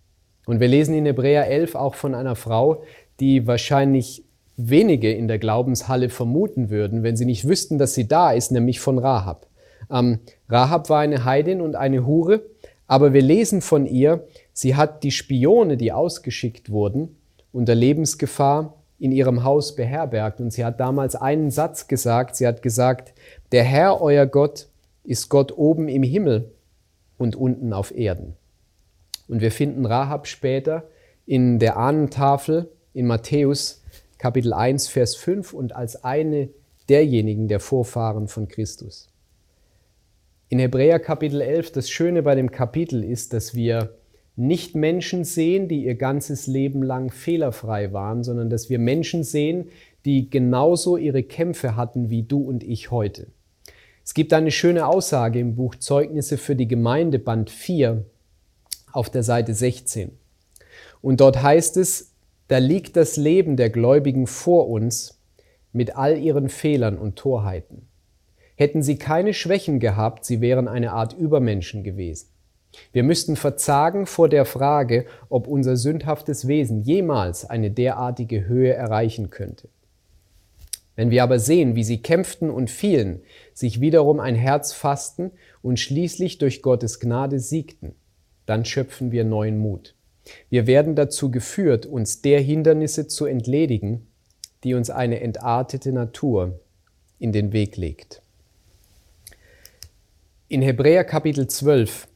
Und 0.46 0.60
wir 0.60 0.68
lesen 0.68 0.96
in 0.96 1.06
Hebräer 1.06 1.48
11 1.48 1.76
auch 1.76 1.96
von 1.96 2.16
einer 2.16 2.36
Frau, 2.36 2.84
die 3.20 3.48
wahrscheinlich 3.48 4.24
wenige 4.56 5.12
in 5.12 5.28
der 5.28 5.40
Glaubenshalle 5.40 6.10
vermuten 6.10 6.70
würden, 6.70 7.04
wenn 7.04 7.18
sie 7.18 7.26
nicht 7.26 7.48
wüssten, 7.48 7.78
dass 7.78 7.94
sie 7.94 8.08
da 8.08 8.32
ist, 8.32 8.52
nämlich 8.52 8.80
von 8.80 8.98
Rahab. 8.98 9.48
Ähm, 9.92 10.20
Rahab 10.50 10.90
war 10.90 11.00
eine 11.00 11.26
Heidin 11.26 11.62
und 11.62 11.76
eine 11.76 12.06
Hure, 12.06 12.42
aber 12.88 13.14
wir 13.14 13.22
lesen 13.22 13.62
von 13.62 13.86
ihr, 13.86 14.26
sie 14.54 14.76
hat 14.76 15.04
die 15.04 15.12
Spione, 15.12 15.78
die 15.78 15.92
ausgeschickt 15.92 16.72
wurden, 16.72 17.18
unter 17.52 17.76
Lebensgefahr 17.76 18.74
in 19.00 19.12
ihrem 19.12 19.44
Haus 19.44 19.76
beherbergt. 19.76 20.40
Und 20.40 20.52
sie 20.52 20.66
hat 20.66 20.80
damals 20.80 21.16
einen 21.16 21.52
Satz 21.52 21.88
gesagt, 21.88 22.36
sie 22.36 22.48
hat 22.48 22.62
gesagt, 22.62 23.14
der 23.52 23.64
Herr, 23.64 24.02
euer 24.02 24.26
Gott, 24.26 24.68
ist 25.04 25.30
Gott 25.30 25.56
oben 25.56 25.88
im 25.88 26.04
Himmel 26.04 26.52
und 27.18 27.36
unten 27.36 27.74
auf 27.74 27.96
Erden. 27.96 28.36
Und 29.28 29.42
wir 29.42 29.52
finden 29.52 29.86
Rahab 29.86 30.28
später 30.28 30.84
in 31.26 31.60
der 31.60 31.78
Ahnentafel 31.78 32.70
in 32.94 33.06
Matthäus 33.06 33.84
Kapitel 34.18 34.54
1, 34.54 34.88
Vers 34.88 35.16
5 35.16 35.54
und 35.54 35.76
als 35.76 36.04
eine 36.04 36.50
derjenigen 36.90 37.48
der 37.48 37.60
Vorfahren 37.60 38.28
von 38.28 38.48
Christus. 38.48 39.10
In 40.50 40.60
Hebräer 40.60 41.00
Kapitel 41.00 41.42
11, 41.42 41.74
das 41.74 41.90
Schöne 41.90 42.24
bei 42.24 42.34
dem 42.34 42.52
Kapitel 42.52 43.04
ist, 43.04 43.34
dass 43.34 43.54
wir 43.54 43.98
nicht 44.38 44.76
Menschen 44.76 45.26
sehen, 45.26 45.68
die 45.68 45.84
ihr 45.84 45.96
ganzes 45.96 46.48
Leben 46.48 46.84
lang 46.84 47.12
fehlerfrei 47.12 47.92
waren, 47.92 48.24
sondern 48.24 48.50
dass 48.50 48.70
wir 48.70 48.80
Menschen 48.80 49.24
sehen, 49.24 49.70
die 50.06 50.30
genauso 50.30 50.96
ihre 50.96 51.24
Kämpfe 51.24 51.76
hatten 51.76 52.10
wie 52.10 52.24
du 52.24 52.40
und 52.40 52.64
ich 52.64 52.92
heute. 52.92 53.28
Es 54.08 54.14
gibt 54.14 54.32
eine 54.32 54.52
schöne 54.52 54.88
Aussage 54.88 55.38
im 55.38 55.56
Buch 55.56 55.76
Zeugnisse 55.76 56.38
für 56.38 56.56
die 56.56 56.70
Gemeinde, 56.70 57.20
Band 57.20 57.50
4, 57.50 58.06
auf 58.94 59.10
der 59.10 59.22
Seite 59.22 59.54
16. 59.54 60.18
Und 61.02 61.20
dort 61.20 61.44
heißt 61.44 61.76
es, 61.76 62.14
da 62.48 62.58
liegt 62.58 62.96
das 62.96 63.18
Leben 63.18 63.58
der 63.58 63.70
Gläubigen 63.70 64.26
vor 64.26 64.70
uns 64.70 65.20
mit 65.74 65.98
all 65.98 66.18
ihren 66.18 66.48
Fehlern 66.48 66.98
und 66.98 67.18
Torheiten. 67.18 67.90
Hätten 68.56 68.82
sie 68.82 68.98
keine 68.98 69.34
Schwächen 69.34 69.82
gehabt, 69.82 70.24
sie 70.24 70.40
wären 70.40 70.70
eine 70.70 70.94
Art 70.94 71.12
Übermenschen 71.12 71.84
gewesen. 71.84 72.30
Wir 72.94 73.04
müssten 73.04 73.36
verzagen 73.36 74.06
vor 74.06 74.30
der 74.30 74.46
Frage, 74.46 75.06
ob 75.28 75.50
unser 75.50 75.76
sündhaftes 75.76 76.48
Wesen 76.48 76.82
jemals 76.82 77.44
eine 77.44 77.72
derartige 77.72 78.48
Höhe 78.48 78.72
erreichen 78.72 79.32
könnte. 79.32 79.68
Wenn 80.98 81.12
wir 81.12 81.22
aber 81.24 81.39
sehen, 81.39 81.75
wie 81.75 81.84
sie 81.84 82.01
kämpften 82.01 82.50
und 82.50 82.72
fielen, 82.72 83.22
sich 83.54 83.80
wiederum 83.80 84.20
ein 84.20 84.36
Herz 84.36 84.74
fassten 84.74 85.32
und 85.62 85.80
schließlich 85.80 86.39
durch 86.39 86.63
Gottes 86.63 87.00
Gnade 87.00 87.39
siegten, 87.39 87.94
dann 88.48 88.66
schöpfen 88.66 89.12
wir 89.12 89.24
neuen 89.24 89.60
Mut. 89.60 89.94
Wir 90.50 90.66
werden 90.66 90.96
dazu 90.96 91.30
geführt, 91.30 91.86
uns 91.86 92.24
der 92.24 92.42
Hindernisse 92.42 93.08
zu 93.08 93.25
entledigen, 93.25 94.08
die 94.63 94.74
uns 94.74 94.89
eine 94.89 95.22
entartete 95.22 95.94
Natur 95.94 96.60
in 97.20 97.32
den 97.32 97.54
Weg 97.54 97.77
legt. 97.77 98.24
In 100.48 100.63
Hebräer 100.63 101.04
Kapitel 101.04 101.48
12 101.48 102.08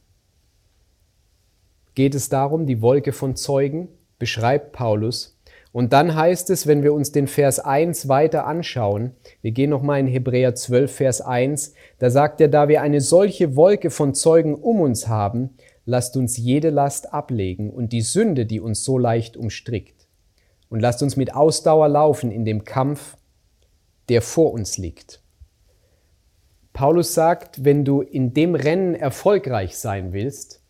geht 1.94 2.16
es 2.16 2.28
darum, 2.28 2.66
die 2.66 2.82
Wolke 2.82 3.12
von 3.12 3.36
Zeugen 3.36 3.88
beschreibt 4.18 4.72
Paulus. 4.72 5.38
Und 5.72 5.94
dann 5.94 6.14
heißt 6.14 6.50
es, 6.50 6.66
wenn 6.66 6.82
wir 6.82 6.92
uns 6.92 7.12
den 7.12 7.26
Vers 7.26 7.58
1 7.58 8.06
weiter 8.06 8.46
anschauen, 8.46 9.12
wir 9.40 9.52
gehen 9.52 9.70
nochmal 9.70 10.00
in 10.00 10.06
Hebräer 10.06 10.54
12, 10.54 10.94
Vers 10.94 11.20
1, 11.22 11.72
da 11.98 12.10
sagt 12.10 12.42
er, 12.42 12.48
da 12.48 12.68
wir 12.68 12.82
eine 12.82 13.00
solche 13.00 13.56
Wolke 13.56 13.90
von 13.90 14.12
Zeugen 14.14 14.54
um 14.54 14.80
uns 14.80 15.08
haben, 15.08 15.56
lasst 15.86 16.16
uns 16.16 16.36
jede 16.36 16.68
Last 16.68 17.14
ablegen 17.14 17.70
und 17.70 17.92
die 17.92 18.02
Sünde, 18.02 18.44
die 18.44 18.60
uns 18.60 18.84
so 18.84 18.98
leicht 18.98 19.36
umstrickt. 19.36 20.06
Und 20.68 20.80
lasst 20.80 21.02
uns 21.02 21.16
mit 21.16 21.34
Ausdauer 21.34 21.88
laufen 21.88 22.30
in 22.30 22.44
dem 22.44 22.64
Kampf, 22.64 23.16
der 24.08 24.22
vor 24.22 24.52
uns 24.52 24.78
liegt. 24.78 25.22
Paulus 26.72 27.12
sagt, 27.14 27.64
wenn 27.64 27.84
du 27.84 28.00
in 28.00 28.32
dem 28.32 28.54
Rennen 28.54 28.94
erfolgreich 28.94 29.76
sein 29.76 30.12
willst, 30.12 30.61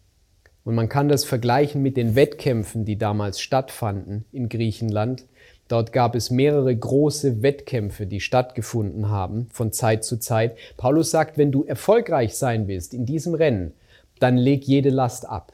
und 0.64 0.74
man 0.74 0.88
kann 0.88 1.08
das 1.08 1.24
vergleichen 1.24 1.82
mit 1.82 1.96
den 1.96 2.14
Wettkämpfen, 2.14 2.84
die 2.84 2.96
damals 2.96 3.40
stattfanden 3.40 4.24
in 4.32 4.48
Griechenland, 4.48 5.24
dort 5.68 5.92
gab 5.92 6.14
es 6.14 6.30
mehrere 6.30 6.74
große 6.74 7.42
Wettkämpfe, 7.42 8.06
die 8.06 8.20
stattgefunden 8.20 9.08
haben 9.08 9.48
von 9.50 9.72
Zeit 9.72 10.04
zu 10.04 10.18
Zeit. 10.18 10.56
Paulus 10.76 11.10
sagt, 11.10 11.38
wenn 11.38 11.52
du 11.52 11.64
erfolgreich 11.64 12.34
sein 12.34 12.68
willst 12.68 12.94
in 12.94 13.06
diesem 13.06 13.34
Rennen, 13.34 13.72
dann 14.18 14.36
leg 14.36 14.64
jede 14.64 14.90
Last 14.90 15.28
ab. 15.28 15.52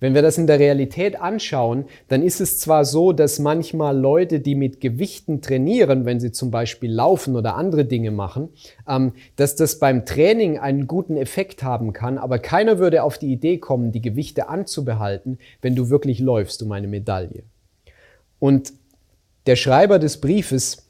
Wenn 0.00 0.14
wir 0.14 0.22
das 0.22 0.38
in 0.38 0.46
der 0.46 0.58
Realität 0.58 1.20
anschauen, 1.20 1.84
dann 2.08 2.22
ist 2.22 2.40
es 2.40 2.58
zwar 2.58 2.86
so, 2.86 3.12
dass 3.12 3.38
manchmal 3.38 3.96
Leute, 3.96 4.40
die 4.40 4.54
mit 4.54 4.80
Gewichten 4.80 5.42
trainieren, 5.42 6.06
wenn 6.06 6.18
sie 6.18 6.32
zum 6.32 6.50
Beispiel 6.50 6.90
laufen 6.90 7.36
oder 7.36 7.54
andere 7.54 7.84
Dinge 7.84 8.10
machen, 8.10 8.48
ähm, 8.88 9.12
dass 9.36 9.56
das 9.56 9.78
beim 9.78 10.06
Training 10.06 10.58
einen 10.58 10.86
guten 10.86 11.18
Effekt 11.18 11.62
haben 11.62 11.92
kann, 11.92 12.16
aber 12.16 12.38
keiner 12.38 12.78
würde 12.78 13.02
auf 13.02 13.18
die 13.18 13.30
Idee 13.30 13.58
kommen, 13.58 13.92
die 13.92 14.00
Gewichte 14.00 14.48
anzubehalten, 14.48 15.38
wenn 15.60 15.76
du 15.76 15.90
wirklich 15.90 16.18
läufst 16.18 16.62
um 16.62 16.72
eine 16.72 16.88
Medaille. 16.88 17.42
Und 18.38 18.72
der 19.46 19.56
Schreiber 19.56 19.98
des 19.98 20.18
Briefes, 20.20 20.88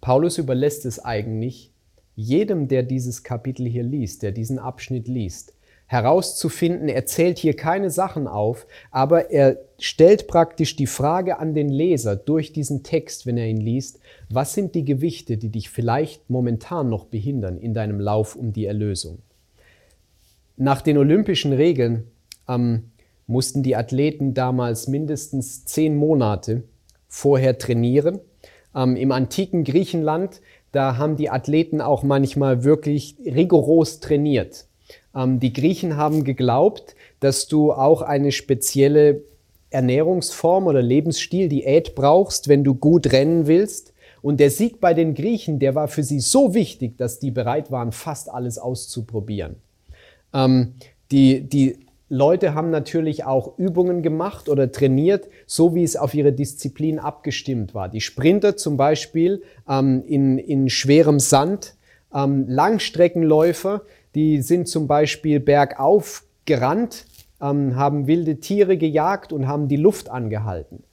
Paulus 0.00 0.38
überlässt 0.38 0.84
es 0.84 1.04
eigentlich 1.04 1.70
jedem, 2.16 2.66
der 2.66 2.82
dieses 2.82 3.22
Kapitel 3.22 3.66
hier 3.66 3.84
liest, 3.84 4.22
der 4.22 4.32
diesen 4.32 4.58
Abschnitt 4.58 5.06
liest 5.06 5.54
herauszufinden. 5.86 6.88
Er 6.88 7.06
zählt 7.06 7.38
hier 7.38 7.54
keine 7.54 7.90
Sachen 7.90 8.26
auf, 8.26 8.66
aber 8.90 9.30
er 9.30 9.58
stellt 9.78 10.26
praktisch 10.26 10.76
die 10.76 10.86
Frage 10.86 11.38
an 11.38 11.54
den 11.54 11.68
Leser 11.68 12.16
durch 12.16 12.52
diesen 12.52 12.82
Text, 12.82 13.26
wenn 13.26 13.36
er 13.36 13.46
ihn 13.46 13.60
liest, 13.60 14.00
was 14.30 14.54
sind 14.54 14.74
die 14.74 14.84
Gewichte, 14.84 15.36
die 15.36 15.50
dich 15.50 15.70
vielleicht 15.70 16.30
momentan 16.30 16.88
noch 16.88 17.06
behindern 17.06 17.58
in 17.58 17.74
deinem 17.74 18.00
Lauf 18.00 18.34
um 18.34 18.52
die 18.52 18.66
Erlösung? 18.66 19.18
Nach 20.56 20.80
den 20.80 20.98
olympischen 20.98 21.52
Regeln 21.52 22.04
ähm, 22.48 22.90
mussten 23.26 23.62
die 23.62 23.76
Athleten 23.76 24.34
damals 24.34 24.88
mindestens 24.88 25.64
zehn 25.64 25.96
Monate 25.96 26.62
vorher 27.08 27.58
trainieren. 27.58 28.20
Ähm, 28.74 28.96
Im 28.96 29.12
antiken 29.12 29.64
Griechenland, 29.64 30.40
da 30.72 30.96
haben 30.96 31.16
die 31.16 31.30
Athleten 31.30 31.80
auch 31.80 32.02
manchmal 32.02 32.64
wirklich 32.64 33.16
rigoros 33.24 34.00
trainiert. 34.00 34.66
Ähm, 35.14 35.40
die 35.40 35.52
Griechen 35.52 35.96
haben 35.96 36.24
geglaubt, 36.24 36.94
dass 37.20 37.46
du 37.46 37.72
auch 37.72 38.02
eine 38.02 38.32
spezielle 38.32 39.22
Ernährungsform 39.70 40.66
oder 40.66 40.82
Lebensstil, 40.82 41.48
Diät 41.48 41.94
brauchst, 41.94 42.48
wenn 42.48 42.64
du 42.64 42.74
gut 42.74 43.12
rennen 43.12 43.46
willst. 43.46 43.92
Und 44.22 44.40
der 44.40 44.50
Sieg 44.50 44.80
bei 44.80 44.94
den 44.94 45.14
Griechen, 45.14 45.58
der 45.58 45.74
war 45.74 45.88
für 45.88 46.02
sie 46.02 46.20
so 46.20 46.54
wichtig, 46.54 46.96
dass 46.96 47.18
die 47.18 47.30
bereit 47.30 47.70
waren, 47.70 47.92
fast 47.92 48.30
alles 48.30 48.58
auszuprobieren. 48.58 49.56
Ähm, 50.32 50.74
die, 51.10 51.42
die 51.42 51.78
Leute 52.08 52.54
haben 52.54 52.70
natürlich 52.70 53.24
auch 53.24 53.58
Übungen 53.58 54.02
gemacht 54.02 54.48
oder 54.48 54.70
trainiert, 54.70 55.28
so 55.46 55.74
wie 55.74 55.82
es 55.82 55.96
auf 55.96 56.14
ihre 56.14 56.32
Disziplin 56.32 56.98
abgestimmt 56.98 57.74
war. 57.74 57.88
Die 57.88 58.00
Sprinter 58.00 58.56
zum 58.56 58.76
Beispiel 58.76 59.42
ähm, 59.68 60.02
in, 60.06 60.38
in 60.38 60.70
schwerem 60.70 61.18
Sand, 61.18 61.74
ähm, 62.14 62.46
Langstreckenläufer, 62.48 63.82
die 64.14 64.42
sind 64.42 64.68
zum 64.68 64.86
Beispiel 64.86 65.40
bergauf 65.40 66.24
gerannt, 66.44 67.06
ähm, 67.40 67.76
haben 67.76 68.06
wilde 68.06 68.40
Tiere 68.40 68.76
gejagt 68.76 69.32
und 69.32 69.48
haben 69.48 69.68
die 69.68 69.76
Luft 69.76 70.08
angehalten. 70.08 70.84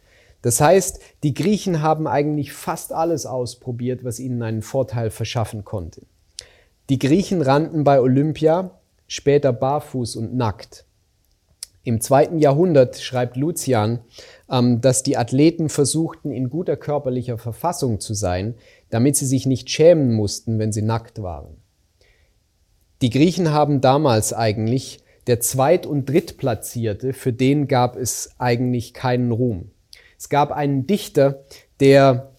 Das 0.42 0.60
heißt, 0.60 1.00
die 1.24 1.34
Griechen 1.34 1.82
haben 1.82 2.08
eigentlich 2.08 2.52
fast 2.52 2.94
alles 2.94 3.26
ausprobiert, 3.26 4.04
was 4.04 4.20
ihnen 4.20 4.42
einen 4.42 4.64
Vorteil 4.64 5.12
verschaffen 5.12 5.64
konnte. 5.64 6.02
Die 6.90 7.00
Griechen 7.00 7.42
rannten 7.42 7.84
bei 7.84 8.02
Olympia 8.02 8.72
später 9.08 9.54
barfuß 9.54 10.16
und 10.16 10.36
nackt. 10.36 10.86
Im 11.84 12.00
zweiten 12.00 12.38
Jahrhundert 12.38 13.00
schreibt 13.00 13.38
Lucian, 13.38 14.00
ähm, 14.50 14.82
dass 14.82 15.04
die 15.04 15.18
Athleten 15.18 15.70
versuchten, 15.70 16.32
in 16.32 16.50
guter 16.50 16.78
körperlicher 16.78 17.38
Verfassung 17.38 18.00
zu 18.00 18.14
sein, 18.14 18.56
damit 18.90 19.16
sie 19.16 19.26
sich 19.26 19.46
nicht 19.46 19.70
schämen 19.70 20.14
mussten, 20.14 20.60
wenn 20.60 20.72
sie 20.72 20.84
nackt 20.84 21.22
waren. 21.22 21.61
Die 23.02 23.10
Griechen 23.10 23.52
haben 23.52 23.82
damals 23.82 24.32
eigentlich 24.32 25.00
der 25.26 25.40
Zweit- 25.40 25.88
und 25.88 26.08
Drittplatzierte, 26.08 27.14
für 27.14 27.34
den 27.34 27.68
gab 27.68 27.96
es 27.96 28.32
eigentlich 28.38 28.94
keinen 28.94 29.32
Ruhm. 29.32 29.72
Es 30.20 30.30
gab 30.30 30.52
einen 30.52 30.86
Dichter, 30.86 31.44
der 31.80 32.32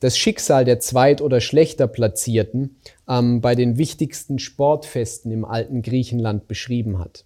das 0.00 0.16
Schicksal 0.16 0.64
der 0.64 0.80
zweit- 0.80 1.20
oder 1.20 1.40
schlechter 1.40 1.88
Platzierten 1.88 2.76
ähm, 3.06 3.42
bei 3.42 3.54
den 3.54 3.76
wichtigsten 3.76 4.38
Sportfesten 4.38 5.30
im 5.30 5.44
alten 5.44 5.82
Griechenland 5.82 6.48
beschrieben 6.48 6.98
hat. 6.98 7.24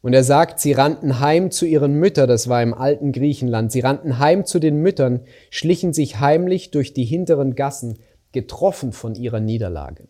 Und 0.00 0.12
er 0.12 0.24
sagt, 0.24 0.58
sie 0.58 0.72
rannten 0.72 1.20
heim 1.20 1.52
zu 1.52 1.66
ihren 1.66 1.94
Müttern, 1.94 2.28
das 2.28 2.48
war 2.48 2.62
im 2.62 2.74
alten 2.74 3.12
Griechenland, 3.12 3.70
sie 3.70 3.80
rannten 3.80 4.18
heim 4.18 4.44
zu 4.44 4.58
den 4.58 4.76
Müttern, 4.76 5.20
schlichen 5.50 5.92
sich 5.92 6.18
heimlich 6.18 6.70
durch 6.72 6.94
die 6.94 7.04
hinteren 7.04 7.54
Gassen, 7.54 7.98
getroffen 8.32 8.92
von 8.92 9.14
ihrer 9.14 9.40
Niederlage. 9.40 10.08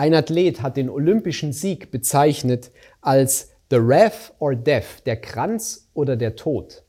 Ein 0.00 0.14
Athlet 0.14 0.62
hat 0.62 0.78
den 0.78 0.88
olympischen 0.88 1.52
Sieg 1.52 1.90
bezeichnet 1.90 2.70
als 3.02 3.50
The 3.68 3.76
Wrath 3.76 4.32
or 4.38 4.56
Death, 4.56 5.04
der 5.04 5.20
Kranz 5.20 5.90
oder 5.92 6.16
der 6.16 6.36
Tod. 6.36 6.84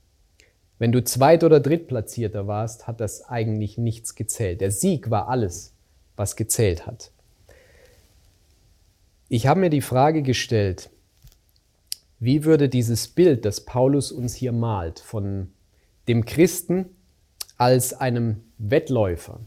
Wenn 0.79 0.93
du 0.93 1.03
Zweit- 1.03 1.43
oder 1.43 1.59
Drittplatzierter 1.59 2.47
warst, 2.47 2.87
hat 2.87 3.01
das 3.01 3.27
eigentlich 3.27 3.77
nichts 3.77 4.15
gezählt. 4.15 4.61
Der 4.61 4.71
Sieg 4.71 5.09
war 5.09 5.27
alles, 5.27 5.73
was 6.15 6.37
gezählt 6.37 6.87
hat. 6.87 7.11
Ich 9.27 9.45
habe 9.45 9.59
mir 9.59 9.69
die 9.69 9.81
Frage 9.81 10.21
gestellt, 10.21 10.89
wie 12.21 12.45
würde 12.45 12.69
dieses 12.69 13.09
Bild, 13.09 13.43
das 13.43 13.65
Paulus 13.65 14.13
uns 14.13 14.35
hier 14.35 14.53
malt, 14.53 15.01
von 15.01 15.51
dem 16.07 16.23
Christen 16.23 16.85
als 17.57 17.93
einem 17.93 18.37
Wettläufer 18.57 19.41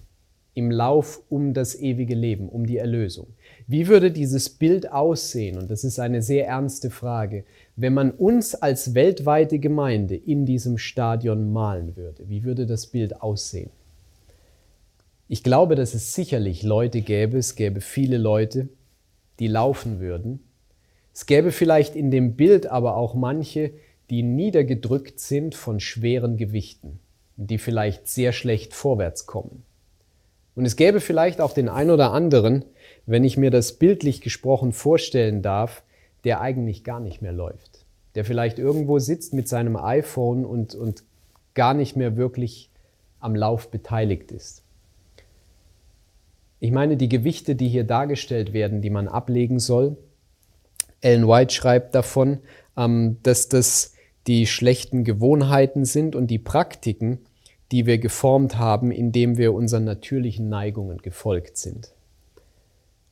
im 0.54 0.70
Lauf 0.70 1.20
um 1.28 1.52
das 1.52 1.74
ewige 1.74 2.14
Leben, 2.14 2.48
um 2.48 2.64
die 2.64 2.78
Erlösung, 2.78 3.26
wie 3.66 3.88
würde 3.88 4.10
dieses 4.12 4.48
Bild 4.48 4.90
aussehen? 4.92 5.58
Und 5.58 5.70
das 5.70 5.84
ist 5.84 5.98
eine 5.98 6.22
sehr 6.22 6.46
ernste 6.46 6.90
Frage. 6.90 7.44
Wenn 7.76 7.92
man 7.92 8.12
uns 8.12 8.54
als 8.54 8.94
weltweite 8.94 9.58
Gemeinde 9.58 10.14
in 10.14 10.46
diesem 10.46 10.78
Stadion 10.78 11.52
malen 11.52 11.96
würde, 11.96 12.28
wie 12.28 12.44
würde 12.44 12.66
das 12.66 12.86
Bild 12.86 13.20
aussehen? 13.20 13.70
Ich 15.26 15.42
glaube, 15.42 15.74
dass 15.74 15.94
es 15.94 16.14
sicherlich 16.14 16.62
Leute 16.62 17.00
gäbe, 17.00 17.38
es 17.38 17.56
gäbe 17.56 17.80
viele 17.80 18.18
Leute, 18.18 18.68
die 19.40 19.48
laufen 19.48 19.98
würden. 19.98 20.40
Es 21.12 21.26
gäbe 21.26 21.50
vielleicht 21.50 21.96
in 21.96 22.10
dem 22.10 22.36
Bild 22.36 22.66
aber 22.66 22.96
auch 22.96 23.14
manche, 23.14 23.72
die 24.10 24.22
niedergedrückt 24.22 25.18
sind 25.18 25.54
von 25.54 25.80
schweren 25.80 26.36
Gewichten, 26.36 27.00
die 27.36 27.58
vielleicht 27.58 28.06
sehr 28.06 28.32
schlecht 28.32 28.74
vorwärts 28.74 29.26
kommen. 29.26 29.64
Und 30.54 30.66
es 30.66 30.76
gäbe 30.76 31.00
vielleicht 31.00 31.40
auch 31.40 31.52
den 31.52 31.68
ein 31.68 31.90
oder 31.90 32.12
anderen, 32.12 32.64
wenn 33.06 33.24
ich 33.24 33.36
mir 33.36 33.50
das 33.50 33.74
bildlich 33.74 34.20
gesprochen 34.20 34.72
vorstellen 34.72 35.42
darf, 35.42 35.82
der 36.24 36.40
eigentlich 36.40 36.84
gar 36.84 37.00
nicht 37.00 37.22
mehr 37.22 37.32
läuft. 37.32 37.84
Der 38.14 38.24
vielleicht 38.24 38.58
irgendwo 38.58 38.98
sitzt 38.98 39.34
mit 39.34 39.48
seinem 39.48 39.76
iPhone 39.76 40.44
und, 40.44 40.74
und 40.74 41.02
gar 41.54 41.74
nicht 41.74 41.96
mehr 41.96 42.16
wirklich 42.16 42.70
am 43.20 43.34
Lauf 43.34 43.70
beteiligt 43.70 44.30
ist. 44.32 44.62
Ich 46.60 46.70
meine, 46.70 46.96
die 46.96 47.08
Gewichte, 47.08 47.56
die 47.56 47.68
hier 47.68 47.84
dargestellt 47.84 48.52
werden, 48.52 48.80
die 48.80 48.90
man 48.90 49.08
ablegen 49.08 49.58
soll, 49.58 49.96
Ellen 51.00 51.28
White 51.28 51.52
schreibt 51.52 51.94
davon, 51.94 52.38
ähm, 52.76 53.18
dass 53.22 53.48
das 53.48 53.92
die 54.26 54.46
schlechten 54.46 55.04
Gewohnheiten 55.04 55.84
sind 55.84 56.16
und 56.16 56.28
die 56.28 56.38
Praktiken, 56.38 57.18
die 57.72 57.86
wir 57.86 57.98
geformt 57.98 58.58
haben, 58.58 58.90
indem 58.90 59.38
wir 59.38 59.52
unseren 59.52 59.84
natürlichen 59.84 60.48
Neigungen 60.48 60.98
gefolgt 60.98 61.56
sind. 61.56 61.92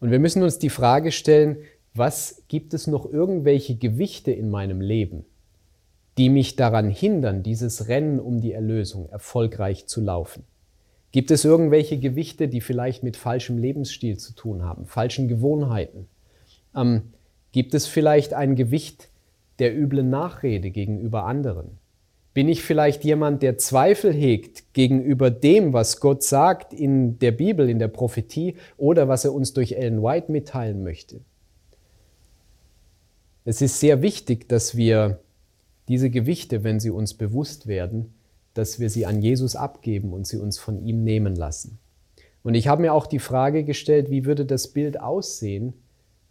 Und 0.01 0.11
wir 0.11 0.19
müssen 0.19 0.43
uns 0.43 0.59
die 0.59 0.71
Frage 0.71 1.13
stellen, 1.13 1.59
was 1.95 2.43
gibt 2.49 2.75
es 2.75 2.87
noch 2.87 3.11
irgendwelche 3.11 3.77
Gewichte 3.77 4.33
in 4.33 4.51
meinem 4.51 4.81
Leben, 4.81 5.25
die 6.19 6.29
mich 6.29 6.57
daran 6.57 6.89
hindern, 6.89 7.43
dieses 7.43 7.89
Rennen 7.89 8.19
um 8.19 8.41
die 8.41 8.53
Erlösung 8.53 9.09
erfolgreich 9.09 9.87
zu 9.87 10.01
laufen? 10.01 10.45
Gibt 11.13 11.31
es 11.31 11.45
irgendwelche 11.45 11.99
Gewichte, 11.99 12.49
die 12.49 12.63
vielleicht 12.63 13.03
mit 13.03 13.17
falschem 13.17 13.59
Lebensstil 13.59 14.17
zu 14.17 14.35
tun 14.35 14.63
haben, 14.63 14.87
falschen 14.87 15.29
Gewohnheiten? 15.29 16.09
Ähm, 16.75 17.13
gibt 17.53 17.75
es 17.75 17.87
vielleicht 17.87 18.33
ein 18.33 18.57
Gewicht 18.57 19.09
der 19.59 19.77
üblen 19.79 20.09
Nachrede 20.09 20.71
gegenüber 20.71 21.25
anderen? 21.25 21.79
Bin 22.35 22.49
ich 22.49 22.63
vielleicht 22.63 23.05
jemand, 23.05 23.43
der 23.43 23.59
Zweifel 23.59 24.13
hegt 24.13 24.73
gegenüber 24.73 25.31
dem, 25.31 25.75
was 25.75 26.01
Gott 26.01 26.23
sagt 26.23 26.73
in 26.73 27.19
der 27.19 27.33
Bibel, 27.33 27.69
in 27.69 27.79
der 27.79 27.89
Prophetie 27.89 28.57
oder 28.79 29.07
was 29.07 29.25
er 29.25 29.35
uns 29.35 29.53
durch 29.53 29.73
Ellen 29.73 30.03
White 30.03 30.33
mitteilen 30.33 30.83
möchte? 30.83 31.21
Es 33.45 33.61
ist 33.61 33.81
sehr 33.81 34.01
wichtig, 34.01 34.49
dass 34.49 34.77
wir 34.77 35.21
diese 35.89 36.09
Gewichte, 36.09 36.65
wenn 36.65 36.81
sie 36.81 36.91
uns 36.91 37.15
bewusst 37.15 37.67
werden, 37.67 38.15
dass 38.55 38.81
wir 38.81 38.89
sie 38.89 39.05
an 39.05 39.21
Jesus 39.21 39.57
abgeben 39.57 40.13
und 40.13 40.27
sie 40.27 40.39
uns 40.39 40.59
von 40.59 40.83
ihm 40.85 41.05
nehmen 41.05 41.35
lassen. 41.35 41.79
Und 42.43 42.55
ich 42.55 42.69
habe 42.69 42.83
mir 42.83 42.95
auch 42.95 43.07
die 43.07 43.19
Frage 43.19 43.65
gestellt, 43.65 44.11
wie 44.11 44.25
würde 44.25 44.47
das 44.47 44.69
Bild 44.69 45.01
aussehen, 45.01 45.75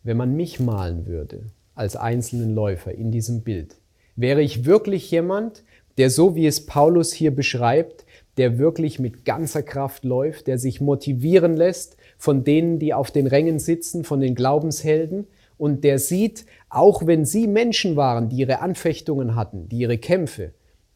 wenn 0.04 0.18
man 0.18 0.36
mich 0.36 0.60
malen 0.60 1.06
würde 1.06 1.44
als 1.76 1.96
einzelnen 1.96 2.56
Läufer 2.56 2.92
in 2.94 3.12
diesem 3.12 3.42
Bild? 3.42 3.76
Wäre 4.16 4.42
ich 4.42 4.66
wirklich 4.66 5.10
jemand, 5.12 5.64
der 5.98 6.10
so 6.10 6.36
wie 6.36 6.48
es 6.48 6.66
Paulus 6.66 7.14
hier 7.14 7.36
beschreibt, 7.36 8.06
der 8.38 8.58
wirklich 8.58 9.00
mit 9.00 9.26
ganzer 9.26 9.64
Kraft 9.64 10.06
läuft, 10.06 10.48
der 10.48 10.58
sich 10.58 10.82
motivieren 10.82 11.56
lässt 11.56 11.98
von 12.18 12.44
denen, 12.44 12.80
die 12.80 12.94
auf 12.94 13.12
den 13.12 13.28
Rängen 13.28 13.60
sitzen, 13.60 14.04
von 14.04 14.20
den 14.20 14.36
Glaubenshelden 14.36 15.28
und 15.58 15.84
der 15.84 16.00
sieht, 16.00 16.46
auch 16.70 17.06
wenn 17.06 17.26
sie 17.26 17.48
Menschen 17.48 17.96
waren, 17.96 18.30
die 18.30 18.38
ihre 18.38 18.62
Anfechtungen 18.62 19.36
hatten, 19.36 19.68
die 19.70 19.80
ihre 19.80 19.98
Kämpfe 19.98 20.54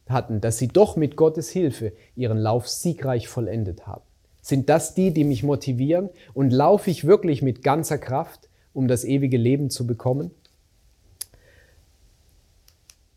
hatten, 0.07 0.39
dass 0.41 0.57
sie 0.57 0.67
doch 0.67 0.95
mit 0.95 1.15
Gottes 1.15 1.49
Hilfe 1.49 1.93
ihren 2.15 2.37
Lauf 2.37 2.67
siegreich 2.67 3.27
vollendet 3.27 3.87
haben. 3.87 4.03
Sind 4.41 4.69
das 4.69 4.93
die, 4.93 5.11
die 5.11 5.23
mich 5.23 5.43
motivieren 5.43 6.09
und 6.33 6.51
laufe 6.51 6.91
ich 6.91 7.05
wirklich 7.05 7.41
mit 7.41 7.63
ganzer 7.63 7.97
Kraft, 7.97 8.49
um 8.73 8.87
das 8.87 9.03
ewige 9.03 9.37
Leben 9.37 9.69
zu 9.69 9.87
bekommen? 9.87 10.31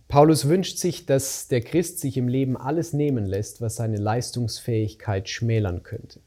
Paulus 0.09 0.49
wünscht 0.49 0.79
sich, 0.79 1.05
dass 1.05 1.49
der 1.49 1.61
Christ 1.61 2.01
sich 2.01 2.17
im 2.17 2.29
Leben 2.29 2.57
alles 2.57 2.95
nehmen 2.95 3.27
lässt, 3.27 3.61
was 3.61 3.77
seine 3.77 3.99
Leistungsfähigkeit 3.99 5.29
schmälern 5.29 5.83
könnte. 5.83 6.21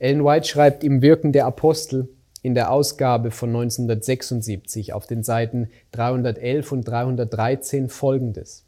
Ellen 0.00 0.24
White 0.24 0.48
schreibt 0.48 0.82
im 0.82 1.02
Wirken 1.02 1.32
der 1.32 1.46
Apostel 1.46 2.08
in 2.42 2.54
der 2.54 2.72
Ausgabe 2.72 3.30
von 3.30 3.50
1976 3.50 4.92
auf 4.92 5.06
den 5.06 5.22
Seiten 5.22 5.68
311 5.92 6.72
und 6.72 6.82
313 6.82 7.88
folgendes. 7.88 8.64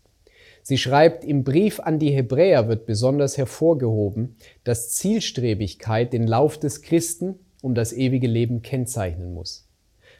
Sie 0.62 0.78
schreibt, 0.78 1.24
im 1.24 1.42
Brief 1.42 1.80
an 1.80 1.98
die 1.98 2.12
Hebräer 2.12 2.68
wird 2.68 2.86
besonders 2.86 3.36
hervorgehoben, 3.36 4.36
dass 4.62 4.90
Zielstrebigkeit 4.90 6.12
den 6.12 6.26
Lauf 6.26 6.58
des 6.58 6.80
Christen 6.82 7.34
um 7.60 7.74
das 7.74 7.92
ewige 7.92 8.28
Leben 8.28 8.62
kennzeichnen 8.62 9.34
muss. 9.34 9.66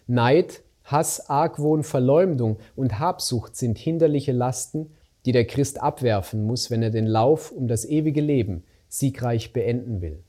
Neid 0.06 0.62
Hass, 0.84 1.28
Argwohn, 1.28 1.82
Verleumdung 1.82 2.58
und 2.76 2.98
Habsucht 2.98 3.56
sind 3.56 3.78
hinderliche 3.78 4.32
Lasten, 4.32 4.90
die 5.24 5.32
der 5.32 5.46
Christ 5.46 5.82
abwerfen 5.82 6.46
muss, 6.46 6.70
wenn 6.70 6.82
er 6.82 6.90
den 6.90 7.06
Lauf 7.06 7.50
um 7.52 7.68
das 7.68 7.84
ewige 7.84 8.20
Leben 8.20 8.64
siegreich 8.88 9.52
beenden 9.52 10.02
will. 10.02 10.22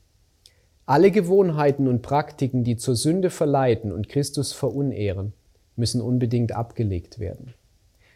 Alle 0.86 1.10
Gewohnheiten 1.10 1.88
und 1.88 2.02
Praktiken, 2.02 2.64
die 2.64 2.76
zur 2.76 2.96
Sünde 2.96 3.30
verleiten 3.30 3.92
und 3.92 4.08
Christus 4.08 4.52
verunehren, 4.52 5.32
müssen 5.76 6.00
unbedingt 6.00 6.52
abgelegt 6.52 7.18
werden. 7.18 7.54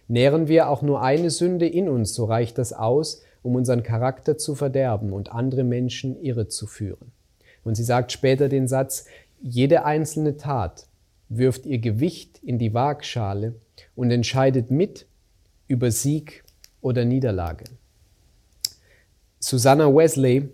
Nähren 0.08 0.48
wir 0.48 0.68
auch 0.68 0.82
nur 0.82 1.02
eine 1.02 1.30
Sünde 1.30 1.66
in 1.66 1.88
uns, 1.88 2.14
so 2.14 2.24
reicht 2.24 2.58
das 2.58 2.72
aus, 2.72 3.22
um 3.42 3.54
unseren 3.54 3.82
Charakter 3.82 4.38
zu 4.38 4.54
verderben 4.54 5.12
und 5.12 5.32
andere 5.32 5.62
Menschen 5.62 6.20
irre 6.20 6.48
zu 6.48 6.66
führen. 6.66 7.12
Und 7.64 7.74
sie 7.74 7.84
sagt 7.84 8.12
später 8.12 8.48
den 8.48 8.66
Satz, 8.66 9.04
jede 9.40 9.84
einzelne 9.84 10.36
Tat, 10.36 10.86
wirft 11.30 11.64
ihr 11.64 11.78
Gewicht 11.78 12.38
in 12.42 12.58
die 12.58 12.74
Waagschale 12.74 13.54
und 13.94 14.10
entscheidet 14.10 14.70
mit 14.70 15.06
über 15.68 15.90
Sieg 15.90 16.44
oder 16.80 17.04
Niederlage. 17.04 17.64
Susanna 19.38 19.86
Wesley, 19.86 20.48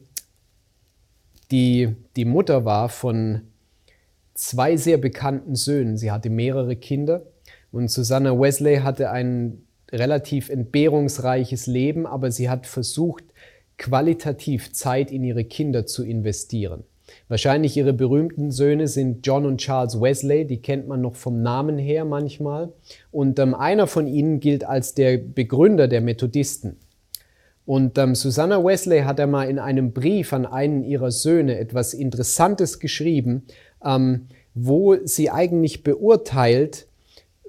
die 1.50 1.96
die 2.14 2.24
Mutter 2.24 2.64
war 2.64 2.88
von 2.88 3.42
zwei 4.34 4.76
sehr 4.76 4.98
bekannten 4.98 5.56
Söhnen, 5.56 5.96
sie 5.96 6.12
hatte 6.12 6.30
mehrere 6.30 6.76
Kinder 6.76 7.22
und 7.72 7.90
Susanna 7.90 8.38
Wesley 8.38 8.76
hatte 8.76 9.10
ein 9.10 9.66
relativ 9.90 10.50
entbehrungsreiches 10.50 11.66
Leben, 11.66 12.06
aber 12.06 12.30
sie 12.30 12.50
hat 12.50 12.66
versucht, 12.66 13.24
qualitativ 13.78 14.72
Zeit 14.72 15.10
in 15.10 15.24
ihre 15.24 15.44
Kinder 15.44 15.86
zu 15.86 16.04
investieren. 16.04 16.84
Wahrscheinlich 17.28 17.76
ihre 17.76 17.92
berühmten 17.92 18.52
Söhne 18.52 18.86
sind 18.86 19.26
John 19.26 19.46
und 19.46 19.58
Charles 19.58 20.00
Wesley, 20.00 20.46
die 20.46 20.62
kennt 20.62 20.86
man 20.86 21.00
noch 21.00 21.16
vom 21.16 21.42
Namen 21.42 21.76
her 21.76 22.04
manchmal. 22.04 22.72
Und 23.10 23.38
ähm, 23.40 23.54
einer 23.54 23.88
von 23.88 24.06
ihnen 24.06 24.38
gilt 24.38 24.64
als 24.64 24.94
der 24.94 25.18
Begründer 25.18 25.88
der 25.88 26.00
Methodisten. 26.00 26.76
Und 27.64 27.98
ähm, 27.98 28.14
Susanna 28.14 28.64
Wesley 28.64 29.00
hat 29.00 29.18
einmal 29.18 29.50
in 29.50 29.58
einem 29.58 29.92
Brief 29.92 30.32
an 30.32 30.46
einen 30.46 30.84
ihrer 30.84 31.10
Söhne 31.10 31.58
etwas 31.58 31.94
Interessantes 31.94 32.78
geschrieben, 32.78 33.42
ähm, 33.84 34.28
wo 34.54 34.96
sie 35.04 35.30
eigentlich 35.30 35.82
beurteilt, 35.82 36.86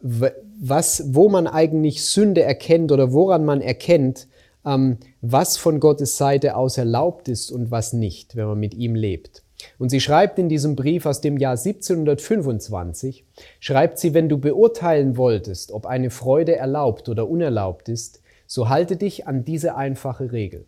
was, 0.01 1.03
wo 1.13 1.29
man 1.29 1.45
eigentlich 1.45 2.03
Sünde 2.03 2.41
erkennt 2.41 2.91
oder 2.91 3.13
woran 3.13 3.45
man 3.45 3.61
erkennt, 3.61 4.27
ähm, 4.65 4.97
was 5.21 5.55
von 5.57 5.79
Gottes 5.79 6.17
Seite 6.17 6.55
aus 6.55 6.79
erlaubt 6.79 7.29
ist 7.29 7.51
und 7.51 7.69
was 7.69 7.93
nicht, 7.93 8.35
wenn 8.35 8.47
man 8.47 8.59
mit 8.59 8.73
ihm 8.73 8.95
lebt. 8.95 9.43
Und 9.79 9.89
sie 9.89 9.99
schreibt 9.99 10.39
in 10.39 10.49
diesem 10.49 10.75
Brief 10.75 11.05
aus 11.05 11.21
dem 11.21 11.37
Jahr 11.37 11.57
1725, 11.57 13.25
schreibt 13.59 13.97
sie, 13.97 14.13
wenn 14.13 14.29
du 14.29 14.37
beurteilen 14.37 15.17
wolltest, 15.17 15.71
ob 15.71 15.85
eine 15.85 16.09
Freude 16.09 16.55
erlaubt 16.55 17.09
oder 17.09 17.27
unerlaubt 17.27 17.89
ist, 17.89 18.21
so 18.45 18.69
halte 18.69 18.95
dich 18.95 19.27
an 19.27 19.45
diese 19.45 19.75
einfache 19.75 20.31
Regel. 20.31 20.65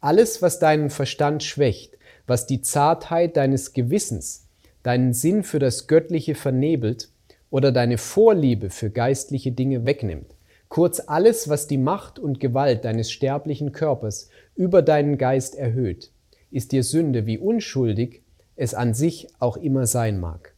Alles, 0.00 0.42
was 0.42 0.58
deinen 0.58 0.90
Verstand 0.90 1.42
schwächt, 1.42 1.96
was 2.26 2.46
die 2.46 2.60
Zartheit 2.60 3.36
deines 3.36 3.72
Gewissens, 3.72 4.46
deinen 4.82 5.12
Sinn 5.12 5.42
für 5.42 5.58
das 5.58 5.86
Göttliche 5.86 6.34
vernebelt 6.34 7.08
oder 7.50 7.72
deine 7.72 7.98
Vorliebe 7.98 8.70
für 8.70 8.90
geistliche 8.90 9.52
Dinge 9.52 9.86
wegnimmt, 9.86 10.34
kurz 10.68 11.00
alles, 11.06 11.48
was 11.48 11.66
die 11.66 11.78
Macht 11.78 12.18
und 12.18 12.40
Gewalt 12.40 12.84
deines 12.84 13.10
sterblichen 13.10 13.72
Körpers 13.72 14.28
über 14.54 14.82
deinen 14.82 15.16
Geist 15.16 15.54
erhöht, 15.54 16.10
ist 16.50 16.72
dir 16.72 16.82
Sünde, 16.82 17.26
wie 17.26 17.38
unschuldig 17.38 18.22
es 18.56 18.74
an 18.74 18.94
sich 18.94 19.28
auch 19.38 19.56
immer 19.56 19.86
sein 19.86 20.18
mag. 20.18 20.54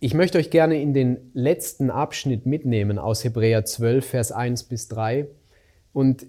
Ich 0.00 0.14
möchte 0.14 0.38
euch 0.38 0.50
gerne 0.50 0.80
in 0.80 0.94
den 0.94 1.30
letzten 1.34 1.90
Abschnitt 1.90 2.46
mitnehmen 2.46 2.98
aus 2.98 3.24
Hebräer 3.24 3.64
12, 3.64 4.06
Vers 4.06 4.32
1 4.32 4.64
bis 4.64 4.86
3. 4.88 5.26
Und 5.92 6.26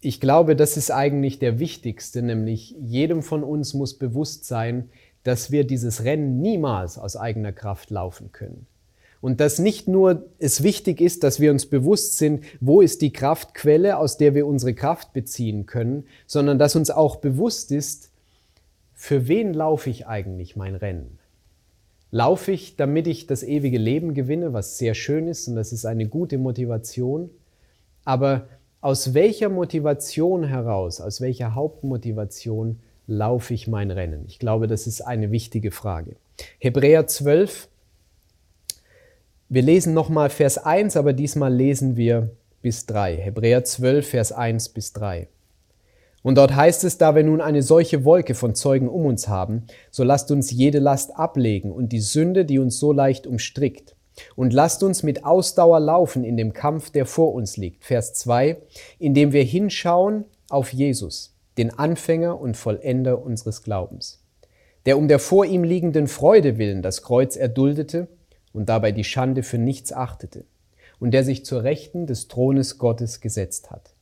ich 0.00 0.20
glaube, 0.20 0.56
das 0.56 0.76
ist 0.76 0.90
eigentlich 0.90 1.38
der 1.38 1.58
wichtigste, 1.58 2.22
nämlich 2.22 2.74
jedem 2.80 3.22
von 3.22 3.44
uns 3.44 3.74
muss 3.74 3.98
bewusst 3.98 4.46
sein, 4.46 4.88
dass 5.22 5.50
wir 5.50 5.64
dieses 5.64 6.04
Rennen 6.04 6.40
niemals 6.40 6.98
aus 6.98 7.16
eigener 7.16 7.52
Kraft 7.52 7.90
laufen 7.90 8.32
können. 8.32 8.66
Und 9.24 9.40
dass 9.40 9.58
nicht 9.58 9.88
nur 9.88 10.26
es 10.38 10.62
wichtig 10.62 11.00
ist, 11.00 11.24
dass 11.24 11.40
wir 11.40 11.50
uns 11.50 11.64
bewusst 11.64 12.18
sind, 12.18 12.44
wo 12.60 12.82
ist 12.82 13.00
die 13.00 13.10
Kraftquelle, 13.10 13.96
aus 13.96 14.18
der 14.18 14.34
wir 14.34 14.46
unsere 14.46 14.74
Kraft 14.74 15.14
beziehen 15.14 15.64
können, 15.64 16.04
sondern 16.26 16.58
dass 16.58 16.76
uns 16.76 16.90
auch 16.90 17.16
bewusst 17.16 17.72
ist, 17.72 18.10
für 18.92 19.26
wen 19.26 19.54
laufe 19.54 19.88
ich 19.88 20.06
eigentlich 20.06 20.56
mein 20.56 20.74
Rennen? 20.74 21.18
Laufe 22.10 22.52
ich, 22.52 22.76
damit 22.76 23.06
ich 23.06 23.26
das 23.26 23.42
ewige 23.42 23.78
Leben 23.78 24.12
gewinne, 24.12 24.52
was 24.52 24.76
sehr 24.76 24.92
schön 24.92 25.26
ist 25.26 25.48
und 25.48 25.56
das 25.56 25.72
ist 25.72 25.86
eine 25.86 26.06
gute 26.06 26.36
Motivation, 26.36 27.30
aber 28.04 28.46
aus 28.82 29.14
welcher 29.14 29.48
Motivation 29.48 30.44
heraus, 30.44 31.00
aus 31.00 31.22
welcher 31.22 31.54
Hauptmotivation 31.54 32.78
laufe 33.06 33.54
ich 33.54 33.68
mein 33.68 33.90
Rennen? 33.90 34.26
Ich 34.28 34.38
glaube, 34.38 34.66
das 34.66 34.86
ist 34.86 35.00
eine 35.00 35.30
wichtige 35.30 35.70
Frage. 35.70 36.16
Hebräer 36.58 37.06
12, 37.06 37.70
wir 39.48 39.62
lesen 39.62 39.94
nochmal 39.94 40.30
Vers 40.30 40.58
1, 40.58 40.96
aber 40.96 41.12
diesmal 41.12 41.52
lesen 41.52 41.96
wir 41.96 42.30
bis 42.62 42.86
3. 42.86 43.16
Hebräer 43.16 43.62
12, 43.62 44.08
Vers 44.08 44.32
1 44.32 44.70
bis 44.70 44.92
3. 44.94 45.28
Und 46.22 46.38
dort 46.38 46.56
heißt 46.56 46.84
es, 46.84 46.96
da 46.96 47.14
wir 47.14 47.22
nun 47.22 47.42
eine 47.42 47.62
solche 47.62 48.06
Wolke 48.06 48.34
von 48.34 48.54
Zeugen 48.54 48.88
um 48.88 49.04
uns 49.04 49.28
haben, 49.28 49.66
so 49.90 50.02
lasst 50.02 50.30
uns 50.30 50.50
jede 50.50 50.78
Last 50.78 51.14
ablegen 51.14 51.70
und 51.70 51.92
die 51.92 52.00
Sünde, 52.00 52.46
die 52.46 52.58
uns 52.58 52.78
so 52.78 52.92
leicht 52.92 53.26
umstrickt. 53.26 53.94
Und 54.34 54.54
lasst 54.54 54.82
uns 54.82 55.02
mit 55.02 55.26
Ausdauer 55.26 55.80
laufen 55.80 56.24
in 56.24 56.38
dem 56.38 56.54
Kampf, 56.54 56.88
der 56.88 57.04
vor 57.04 57.34
uns 57.34 57.58
liegt. 57.58 57.84
Vers 57.84 58.14
2, 58.14 58.56
indem 58.98 59.32
wir 59.32 59.42
hinschauen 59.42 60.24
auf 60.48 60.72
Jesus, 60.72 61.36
den 61.58 61.78
Anfänger 61.78 62.40
und 62.40 62.56
Vollender 62.56 63.22
unseres 63.22 63.62
Glaubens, 63.62 64.24
der 64.86 64.96
um 64.96 65.08
der 65.08 65.18
vor 65.18 65.44
ihm 65.44 65.64
liegenden 65.64 66.06
Freude 66.06 66.56
willen 66.56 66.80
das 66.80 67.02
Kreuz 67.02 67.36
erduldete 67.36 68.08
und 68.54 68.70
dabei 68.70 68.92
die 68.92 69.04
Schande 69.04 69.42
für 69.42 69.58
nichts 69.58 69.92
achtete 69.92 70.44
und 70.98 71.10
der 71.10 71.24
sich 71.24 71.44
zur 71.44 71.64
Rechten 71.64 72.06
des 72.06 72.28
Thrones 72.28 72.78
Gottes 72.78 73.20
gesetzt 73.20 73.70
hat. 73.70 73.92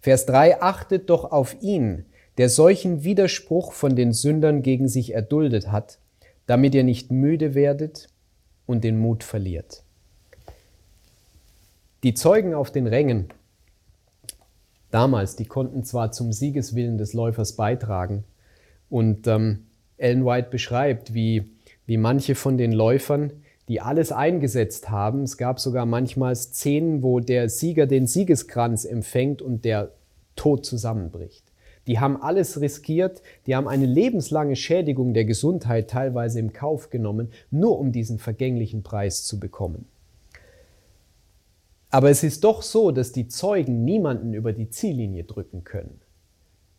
Vers 0.00 0.26
3 0.26 0.60
achtet 0.60 1.08
doch 1.08 1.32
auf 1.32 1.56
ihn, 1.62 2.04
der 2.36 2.50
solchen 2.50 3.04
Widerspruch 3.04 3.72
von 3.72 3.96
den 3.96 4.12
Sündern 4.12 4.60
gegen 4.60 4.88
sich 4.88 5.14
erduldet 5.14 5.72
hat, 5.72 5.98
damit 6.46 6.74
ihr 6.74 6.84
nicht 6.84 7.10
müde 7.10 7.54
werdet 7.54 8.08
und 8.66 8.84
den 8.84 8.98
Mut 8.98 9.24
verliert. 9.24 9.82
Die 12.02 12.12
Zeugen 12.12 12.52
auf 12.52 12.70
den 12.70 12.86
Rängen 12.86 13.28
damals, 14.90 15.36
die 15.36 15.46
konnten 15.46 15.84
zwar 15.84 16.12
zum 16.12 16.32
Siegeswillen 16.32 16.98
des 16.98 17.14
Läufers 17.14 17.54
beitragen 17.54 18.24
und 18.90 19.26
ähm, 19.26 19.66
Ellen 19.96 20.26
White 20.26 20.50
beschreibt, 20.50 21.14
wie, 21.14 21.50
wie 21.86 21.96
manche 21.96 22.34
von 22.34 22.58
den 22.58 22.72
Läufern 22.72 23.32
die 23.68 23.80
alles 23.80 24.12
eingesetzt 24.12 24.90
haben. 24.90 25.22
Es 25.22 25.36
gab 25.36 25.58
sogar 25.58 25.86
manchmal 25.86 26.36
Szenen, 26.36 27.02
wo 27.02 27.20
der 27.20 27.48
Sieger 27.48 27.86
den 27.86 28.06
Siegeskranz 28.06 28.84
empfängt 28.84 29.40
und 29.40 29.64
der 29.64 29.92
Tod 30.36 30.66
zusammenbricht. 30.66 31.44
Die 31.86 31.98
haben 31.98 32.20
alles 32.20 32.60
riskiert, 32.60 33.20
die 33.46 33.54
haben 33.54 33.68
eine 33.68 33.86
lebenslange 33.86 34.56
Schädigung 34.56 35.12
der 35.12 35.26
Gesundheit 35.26 35.90
teilweise 35.90 36.40
im 36.40 36.52
Kauf 36.52 36.88
genommen, 36.90 37.30
nur 37.50 37.78
um 37.78 37.92
diesen 37.92 38.18
vergänglichen 38.18 38.82
Preis 38.82 39.24
zu 39.24 39.38
bekommen. 39.38 39.86
Aber 41.90 42.10
es 42.10 42.24
ist 42.24 42.42
doch 42.42 42.62
so, 42.62 42.90
dass 42.90 43.12
die 43.12 43.28
Zeugen 43.28 43.84
niemanden 43.84 44.34
über 44.34 44.52
die 44.52 44.70
Ziellinie 44.70 45.24
drücken 45.24 45.62
können. 45.62 46.00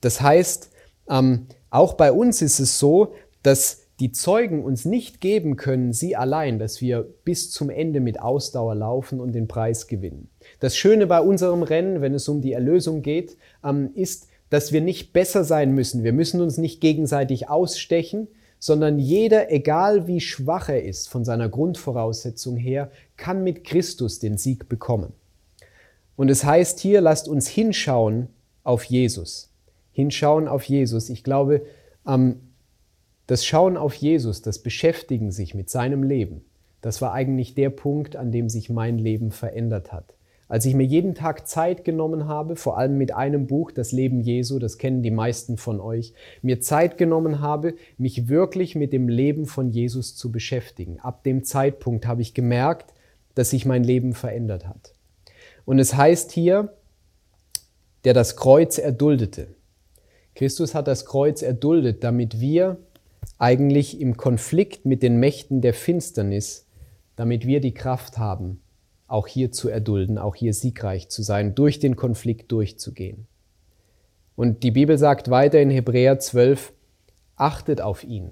Das 0.02 0.22
heißt, 0.22 0.72
ähm, 1.10 1.46
auch 1.70 1.94
bei 1.94 2.12
uns 2.12 2.42
ist 2.42 2.60
es 2.60 2.80
so, 2.80 3.14
dass 3.44 3.85
die 4.00 4.12
Zeugen 4.12 4.64
uns 4.64 4.84
nicht 4.84 5.22
geben 5.22 5.56
können, 5.56 5.94
sie 5.94 6.16
allein, 6.16 6.60
dass 6.60 6.82
wir 6.82 7.08
bis 7.24 7.52
zum 7.52 7.70
Ende 7.70 8.02
mit 8.02 8.20
Ausdauer 8.20 8.76
laufen 8.76 9.22
und 9.22 9.32
den 9.34 9.48
Preis 9.48 9.88
gewinnen. 9.88 10.30
Das 10.60 10.76
Schöne 10.76 11.08
bei 11.08 11.22
unserem 11.22 11.64
Rennen, 11.64 12.02
wenn 12.02 12.14
es 12.14 12.28
um 12.28 12.42
die 12.42 12.52
Erlösung 12.52 13.02
geht, 13.02 13.38
ähm, 13.64 13.92
ist, 13.94 14.28
dass 14.50 14.74
wir 14.74 14.82
nicht 14.82 15.14
besser 15.14 15.44
sein 15.44 15.72
müssen. 15.74 16.04
Wir 16.04 16.14
müssen 16.14 16.42
uns 16.42 16.58
nicht 16.58 16.82
gegenseitig 16.82 17.50
ausstechen, 17.50 18.28
sondern 18.60 19.00
jeder, 19.00 19.52
egal 19.52 20.08
wie 20.08 20.20
schwach 20.20 20.70
er 20.70 20.84
ist 20.84 21.08
von 21.08 21.24
seiner 21.24 21.50
Grundvoraussetzung 21.50 22.58
her, 22.58 22.92
kann 23.16 23.44
mit 23.44 23.64
Christus 23.64 24.20
den 24.20 24.38
Sieg 24.38 24.68
bekommen. 24.68 25.14
Und 26.16 26.30
es 26.30 26.44
heißt 26.44 26.80
hier, 26.80 27.02
lasst 27.02 27.28
uns 27.28 27.48
hinschauen 27.48 28.28
auf 28.64 28.84
Jesus. 28.84 29.52
Hinschauen 29.92 30.48
auf 30.48 30.64
Jesus. 30.64 31.10
Ich 31.10 31.24
glaube, 31.24 31.66
ähm, 32.08 32.40
das 33.28 33.46
Schauen 33.46 33.78
auf 33.78 33.94
Jesus, 33.96 34.42
das 34.42 34.60
Beschäftigen 34.60 35.32
sich 35.32 35.56
mit 35.56 35.70
seinem 35.70 36.04
Leben, 36.04 36.46
das 36.82 37.02
war 37.02 37.14
eigentlich 37.14 37.56
der 37.56 37.72
Punkt, 37.72 38.16
an 38.16 38.32
dem 38.32 38.50
sich 38.50 38.70
mein 38.70 39.00
Leben 39.00 39.32
verändert 39.32 39.92
hat. 39.92 40.14
Als 40.48 40.66
ich 40.68 40.76
mir 40.76 40.86
jeden 40.86 41.16
Tag 41.16 41.48
Zeit 41.48 41.84
genommen 41.84 42.28
habe, 42.28 42.56
vor 42.56 42.78
allem 42.78 43.00
mit 43.00 43.12
einem 43.12 43.48
Buch, 43.48 43.72
Das 43.72 43.92
Leben 43.92 44.22
Jesu, 44.22 44.60
das 44.60 44.78
kennen 44.78 45.02
die 45.02 45.10
meisten 45.10 45.58
von 45.58 45.80
euch, 45.80 46.14
mir 46.44 46.62
Zeit 46.62 47.00
genommen 47.00 47.40
habe, 47.40 47.74
mich 47.98 48.28
wirklich 48.28 48.76
mit 48.76 48.94
dem 48.94 49.10
Leben 49.10 49.48
von 49.48 49.72
Jesus 49.72 50.16
zu 50.16 50.32
beschäftigen. 50.32 51.00
Ab 51.00 51.24
dem 51.24 51.44
Zeitpunkt 51.44 52.06
habe 52.06 52.22
ich 52.22 52.36
gemerkt, 52.36 52.94
dass 53.34 53.50
sich 53.50 53.66
mein 53.66 53.84
Leben 53.84 54.14
verändert 54.14 54.68
hat. 54.68 54.94
Und 55.66 55.80
es 55.80 55.96
heißt 55.96 56.32
hier, 56.32 56.72
der 58.04 58.14
das 58.14 58.36
Kreuz 58.36 58.78
erduldete. 58.78 59.48
Christus 60.36 60.76
hat 60.76 60.88
das 60.88 61.08
Kreuz 61.08 61.42
erduldet, 61.42 62.04
damit 62.04 62.40
wir 62.40 62.78
eigentlich 63.38 64.00
im 64.00 64.18
Konflikt 64.18 64.86
mit 64.86 65.04
den 65.04 65.18
Mächten 65.20 65.62
der 65.62 65.74
Finsternis, 65.74 66.68
damit 67.16 67.46
wir 67.46 67.60
die 67.60 67.74
Kraft 67.74 68.18
haben, 68.18 68.62
auch 69.08 69.28
hier 69.28 69.52
zu 69.52 69.70
erdulden, 69.70 70.18
auch 70.18 70.36
hier 70.36 70.54
siegreich 70.54 71.10
zu 71.10 71.22
sein, 71.22 71.56
durch 71.56 71.80
den 71.80 71.96
Konflikt 71.96 72.52
durchzugehen. 72.52 73.28
Und 74.36 74.64
die 74.64 74.72
Bibel 74.72 74.98
sagt 74.98 75.30
weiter 75.30 75.62
in 75.62 75.70
Hebräer 75.70 76.20
12, 76.20 76.74
achtet 77.36 77.82
auf 77.82 78.04
ihn. 78.04 78.32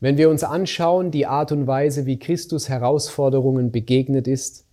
Wenn 0.00 0.16
wir 0.16 0.30
uns 0.30 0.44
anschauen, 0.44 1.10
die 1.10 1.26
Art 1.26 1.50
und 1.50 1.66
Weise, 1.66 2.06
wie 2.06 2.18
Christus 2.18 2.68
Herausforderungen 2.68 3.72
begegnet 3.72 4.28
ist, 4.28 4.66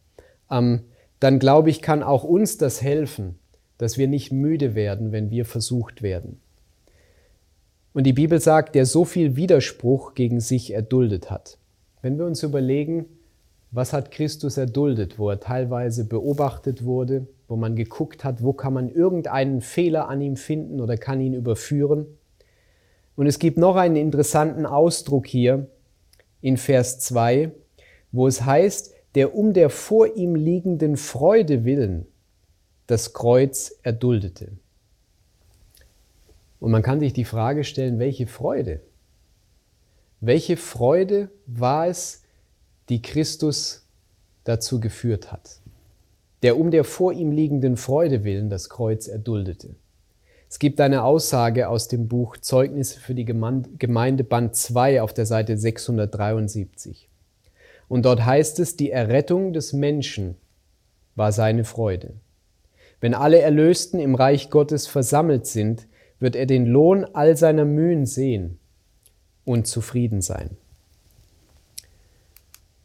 ähm, 0.51 0.81
dann 1.19 1.39
glaube 1.39 1.69
ich, 1.69 1.81
kann 1.81 2.03
auch 2.03 2.23
uns 2.23 2.57
das 2.57 2.81
helfen, 2.81 3.39
dass 3.77 3.97
wir 3.97 4.07
nicht 4.07 4.31
müde 4.31 4.75
werden, 4.75 5.11
wenn 5.11 5.31
wir 5.31 5.45
versucht 5.45 6.01
werden. 6.01 6.41
Und 7.95 8.03
die 8.03 8.11
Bibel 8.11 8.41
sagt, 8.41 8.75
der 8.75 8.85
so 8.85 9.05
viel 9.05 9.37
Widerspruch 9.37 10.15
gegen 10.15 10.41
sich 10.41 10.73
erduldet 10.73 11.31
hat. 11.31 11.57
Wenn 12.01 12.17
wir 12.17 12.25
uns 12.25 12.43
überlegen, 12.43 13.05
was 13.71 13.93
hat 13.93 14.11
Christus 14.11 14.57
erduldet, 14.57 15.17
wo 15.17 15.29
er 15.29 15.39
teilweise 15.39 16.03
beobachtet 16.03 16.83
wurde, 16.83 17.25
wo 17.47 17.55
man 17.55 17.77
geguckt 17.77 18.25
hat, 18.25 18.43
wo 18.43 18.51
kann 18.51 18.73
man 18.73 18.89
irgendeinen 18.89 19.61
Fehler 19.61 20.09
an 20.09 20.19
ihm 20.19 20.35
finden 20.35 20.81
oder 20.81 20.97
kann 20.97 21.21
ihn 21.21 21.33
überführen. 21.33 22.05
Und 23.15 23.27
es 23.27 23.39
gibt 23.39 23.57
noch 23.57 23.77
einen 23.77 23.95
interessanten 23.95 24.65
Ausdruck 24.65 25.25
hier 25.25 25.69
in 26.41 26.57
Vers 26.57 26.99
2, 26.99 27.53
wo 28.11 28.27
es 28.27 28.43
heißt, 28.43 28.93
der 29.15 29.33
um 29.35 29.53
der 29.53 29.69
vor 29.69 30.17
ihm 30.17 30.35
liegenden 30.35 30.97
Freude 30.97 31.63
willen 31.63 32.07
das 32.87 33.13
Kreuz 33.13 33.73
erduldete. 33.83 34.51
Und 36.59 36.71
man 36.71 36.81
kann 36.81 36.99
sich 36.99 37.13
die 37.13 37.25
Frage 37.25 37.63
stellen, 37.63 37.99
welche 37.99 38.27
Freude? 38.27 38.81
Welche 40.21 40.57
Freude 40.57 41.29
war 41.45 41.87
es, 41.87 42.23
die 42.89 43.01
Christus 43.01 43.85
dazu 44.43 44.79
geführt 44.79 45.31
hat? 45.31 45.59
der 46.45 46.59
um 46.59 46.69
der 46.69 46.83
vor 46.83 47.11
ihm 47.11 47.31
liegenden 47.31 47.75
Freude 47.75 48.23
willen 48.23 48.51
das 48.51 48.69
Kreuz 48.69 49.07
erduldete. 49.07 49.75
Es 50.47 50.59
gibt 50.59 50.79
eine 50.79 51.03
Aussage 51.03 51.67
aus 51.69 51.87
dem 51.87 52.07
Buch 52.07 52.37
Zeugnisse 52.37 52.99
für 52.99 53.15
die 53.15 53.25
Gemeinde 53.25 54.23
Band 54.23 54.55
2 54.55 55.01
auf 55.01 55.11
der 55.11 55.25
Seite 55.25 55.57
673. 55.57 57.09
Und 57.87 58.05
dort 58.05 58.25
heißt 58.25 58.59
es, 58.59 58.77
die 58.77 58.91
Errettung 58.91 59.53
des 59.53 59.73
Menschen 59.73 60.35
war 61.15 61.31
seine 61.31 61.63
Freude. 61.63 62.13
Wenn 63.01 63.15
alle 63.15 63.39
Erlösten 63.39 63.99
im 63.99 64.13
Reich 64.13 64.51
Gottes 64.51 64.85
versammelt 64.85 65.47
sind, 65.47 65.87
wird 66.19 66.35
er 66.35 66.45
den 66.45 66.65
Lohn 66.65 67.05
all 67.13 67.35
seiner 67.35 67.65
Mühen 67.65 68.05
sehen 68.05 68.59
und 69.43 69.67
zufrieden 69.67 70.21
sein. 70.21 70.57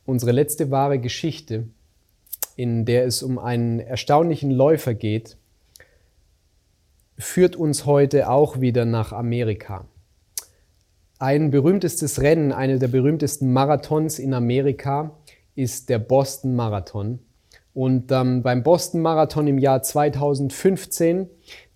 Unsere 0.05 0.33
letzte 0.33 0.71
wahre 0.71 0.99
Geschichte, 0.99 1.69
in 2.57 2.85
der 2.85 3.07
es 3.07 3.23
um 3.23 3.39
einen 3.39 3.81
erstaunlichen 3.81 4.51
Läufer 4.51 4.95
geht, 4.95 5.37
führt 7.17 7.55
uns 7.55 7.87
heute 7.87 8.29
auch 8.29 8.61
wieder 8.61 8.85
nach 8.85 9.13
Amerika. 9.13 9.87
Ein 11.19 11.51
berühmtestes 11.51 12.23
Rennen, 12.23 12.51
eine 12.51 12.79
der 12.79 12.89
berühmtesten 12.89 13.53
Marathons 13.53 14.19
in 14.19 14.33
Amerika 14.33 15.17
ist 15.55 15.91
der 15.91 15.99
Boston 15.99 16.57
Marathon. 16.57 17.19
Und 17.75 18.11
ähm, 18.11 18.43
beim 18.43 18.63
Boston 18.63 19.03
Marathon 19.03 19.47
im 19.47 19.59
Jahr 19.59 19.83
2015, 19.83 21.29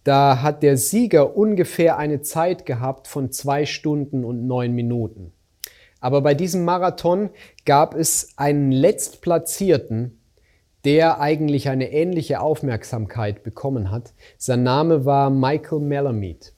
da 0.04 0.42
hat 0.42 0.62
der 0.62 0.76
Sieger 0.76 1.36
ungefähr 1.36 1.98
eine 1.98 2.20
Zeit 2.20 2.66
gehabt 2.66 3.08
von 3.08 3.32
zwei 3.32 3.64
Stunden 3.66 4.24
und 4.24 4.46
neun 4.46 4.72
Minuten. 4.72 5.32
Aber 6.00 6.20
bei 6.20 6.34
diesem 6.34 6.66
Marathon 6.66 7.30
gab 7.64 7.94
es 7.94 8.34
einen 8.36 8.70
Letztplatzierten, 8.70 10.20
der 10.84 11.18
eigentlich 11.18 11.70
eine 11.70 11.90
ähnliche 11.92 12.40
Aufmerksamkeit 12.40 13.42
bekommen 13.42 13.90
hat. 13.90 14.12
Sein 14.36 14.62
Name 14.62 15.06
war 15.06 15.30
Michael 15.30 15.80
Malamud. 15.80 16.52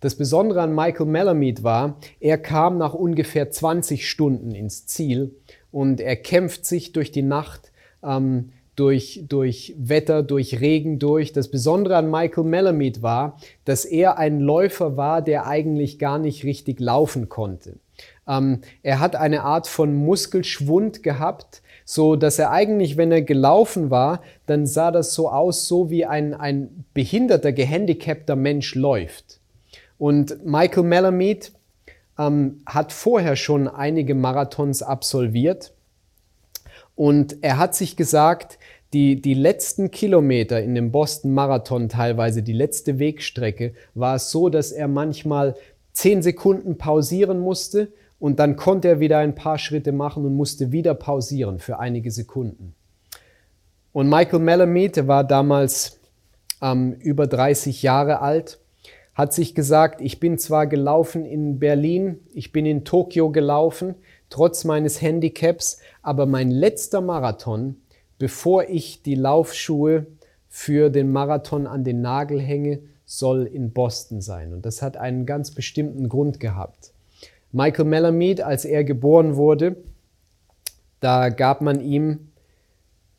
Das 0.00 0.16
Besondere 0.16 0.60
an 0.60 0.74
Michael 0.74 1.06
Malamud 1.06 1.62
war, 1.62 1.98
er 2.20 2.36
kam 2.36 2.76
nach 2.76 2.92
ungefähr 2.92 3.50
20 3.50 4.08
Stunden 4.08 4.54
ins 4.54 4.86
Ziel 4.86 5.34
und 5.70 6.00
er 6.00 6.16
kämpft 6.16 6.66
sich 6.66 6.92
durch 6.92 7.10
die 7.10 7.22
Nacht, 7.22 7.72
ähm, 8.02 8.52
durch, 8.80 9.24
durch 9.28 9.74
Wetter, 9.78 10.22
durch 10.22 10.60
Regen 10.60 10.98
durch. 10.98 11.34
Das 11.34 11.48
Besondere 11.48 11.96
an 11.96 12.10
Michael 12.10 12.44
Malamud 12.44 13.02
war, 13.02 13.36
dass 13.66 13.84
er 13.84 14.16
ein 14.16 14.40
Läufer 14.40 14.96
war, 14.96 15.20
der 15.20 15.46
eigentlich 15.46 15.98
gar 15.98 16.18
nicht 16.18 16.44
richtig 16.44 16.80
laufen 16.80 17.28
konnte. 17.28 17.74
Ähm, 18.26 18.62
er 18.82 18.98
hat 18.98 19.16
eine 19.16 19.42
Art 19.42 19.66
von 19.66 19.94
Muskelschwund 19.94 21.02
gehabt, 21.02 21.60
so 21.84 22.16
dass 22.16 22.38
er 22.38 22.52
eigentlich, 22.52 22.96
wenn 22.96 23.12
er 23.12 23.20
gelaufen 23.20 23.90
war, 23.90 24.22
dann 24.46 24.64
sah 24.66 24.90
das 24.90 25.12
so 25.12 25.28
aus, 25.28 25.68
so 25.68 25.90
wie 25.90 26.06
ein, 26.06 26.32
ein 26.32 26.86
behinderter, 26.94 27.52
gehandicapter 27.52 28.34
Mensch 28.34 28.74
läuft. 28.74 29.40
Und 29.98 30.46
Michael 30.46 30.84
Malamud 30.84 31.52
ähm, 32.18 32.62
hat 32.64 32.94
vorher 32.94 33.36
schon 33.36 33.68
einige 33.68 34.14
Marathons 34.14 34.82
absolviert 34.82 35.74
und 36.94 37.42
er 37.42 37.58
hat 37.58 37.74
sich 37.74 37.96
gesagt, 37.96 38.58
die, 38.92 39.20
die 39.22 39.34
letzten 39.34 39.90
Kilometer 39.90 40.60
in 40.60 40.74
dem 40.74 40.90
Boston 40.90 41.32
Marathon, 41.32 41.88
teilweise 41.88 42.42
die 42.42 42.52
letzte 42.52 42.98
Wegstrecke, 42.98 43.74
war 43.94 44.16
es 44.16 44.30
so, 44.30 44.48
dass 44.48 44.72
er 44.72 44.88
manchmal 44.88 45.54
zehn 45.92 46.22
Sekunden 46.22 46.76
pausieren 46.76 47.40
musste 47.40 47.92
und 48.18 48.38
dann 48.38 48.56
konnte 48.56 48.88
er 48.88 49.00
wieder 49.00 49.18
ein 49.18 49.34
paar 49.34 49.58
Schritte 49.58 49.92
machen 49.92 50.24
und 50.24 50.34
musste 50.34 50.72
wieder 50.72 50.94
pausieren 50.94 51.58
für 51.58 51.78
einige 51.78 52.10
Sekunden. 52.10 52.74
Und 53.92 54.08
Michael 54.08 54.40
Malamud 54.40 55.06
war 55.08 55.24
damals 55.24 55.98
ähm, 56.62 56.92
über 57.00 57.26
30 57.26 57.82
Jahre 57.82 58.20
alt, 58.20 58.58
hat 59.14 59.32
sich 59.32 59.54
gesagt, 59.54 60.00
ich 60.00 60.20
bin 60.20 60.38
zwar 60.38 60.66
gelaufen 60.66 61.24
in 61.24 61.58
Berlin, 61.58 62.20
ich 62.32 62.52
bin 62.52 62.66
in 62.66 62.84
Tokio 62.84 63.30
gelaufen, 63.30 63.96
trotz 64.30 64.64
meines 64.64 65.02
Handicaps, 65.02 65.78
aber 66.02 66.24
mein 66.24 66.50
letzter 66.50 67.00
Marathon, 67.00 67.76
bevor 68.18 68.64
ich 68.64 69.02
die 69.02 69.14
Laufschuhe 69.16 70.06
für 70.48 70.90
den 70.90 71.12
Marathon 71.12 71.66
an 71.66 71.84
den 71.84 72.00
Nagel 72.00 72.40
hänge, 72.40 72.80
soll 73.04 73.46
in 73.46 73.72
Boston 73.72 74.20
sein. 74.20 74.52
Und 74.52 74.64
das 74.64 74.82
hat 74.82 74.96
einen 74.96 75.26
ganz 75.26 75.50
bestimmten 75.50 76.08
Grund 76.08 76.40
gehabt. 76.40 76.92
Michael 77.52 77.86
Malamud, 77.86 78.40
als 78.40 78.64
er 78.64 78.84
geboren 78.84 79.36
wurde, 79.36 79.76
da 81.00 81.30
gab 81.30 81.60
man 81.60 81.80
ihm 81.80 82.28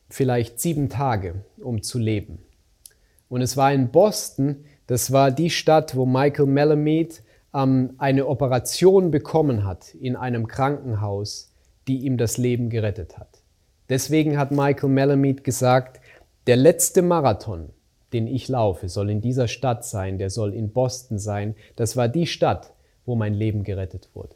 vielleicht 0.08 0.60
sieben 0.60 0.88
Tage, 0.88 1.44
um 1.58 1.82
zu 1.82 1.98
leben. 1.98 2.38
Und 3.28 3.42
es 3.42 3.56
war 3.56 3.72
in 3.72 3.90
Boston, 3.90 4.64
das 4.86 5.12
war 5.12 5.30
die 5.30 5.50
Stadt, 5.50 5.96
wo 5.96 6.06
Michael 6.06 6.46
Malamud 6.46 7.21
ähm, 7.54 7.94
eine 7.98 8.26
Operation 8.26 9.10
bekommen 9.10 9.64
hat 9.64 9.94
in 9.94 10.16
einem 10.16 10.46
Krankenhaus, 10.46 11.52
die 11.88 11.98
ihm 11.98 12.16
das 12.16 12.38
Leben 12.38 12.70
gerettet 12.70 13.18
hat. 13.18 13.42
Deswegen 13.88 14.38
hat 14.38 14.52
Michael 14.52 14.88
Malamud 14.88 15.44
gesagt, 15.44 16.00
der 16.46 16.56
letzte 16.56 17.02
Marathon, 17.02 17.70
den 18.12 18.26
ich 18.26 18.48
laufe, 18.48 18.88
soll 18.88 19.10
in 19.10 19.20
dieser 19.20 19.48
Stadt 19.48 19.84
sein, 19.84 20.18
der 20.18 20.30
soll 20.30 20.54
in 20.54 20.70
Boston 20.70 21.18
sein. 21.18 21.54
Das 21.76 21.96
war 21.96 22.08
die 22.08 22.26
Stadt, 22.26 22.72
wo 23.06 23.14
mein 23.14 23.34
Leben 23.34 23.64
gerettet 23.64 24.08
wurde. 24.14 24.34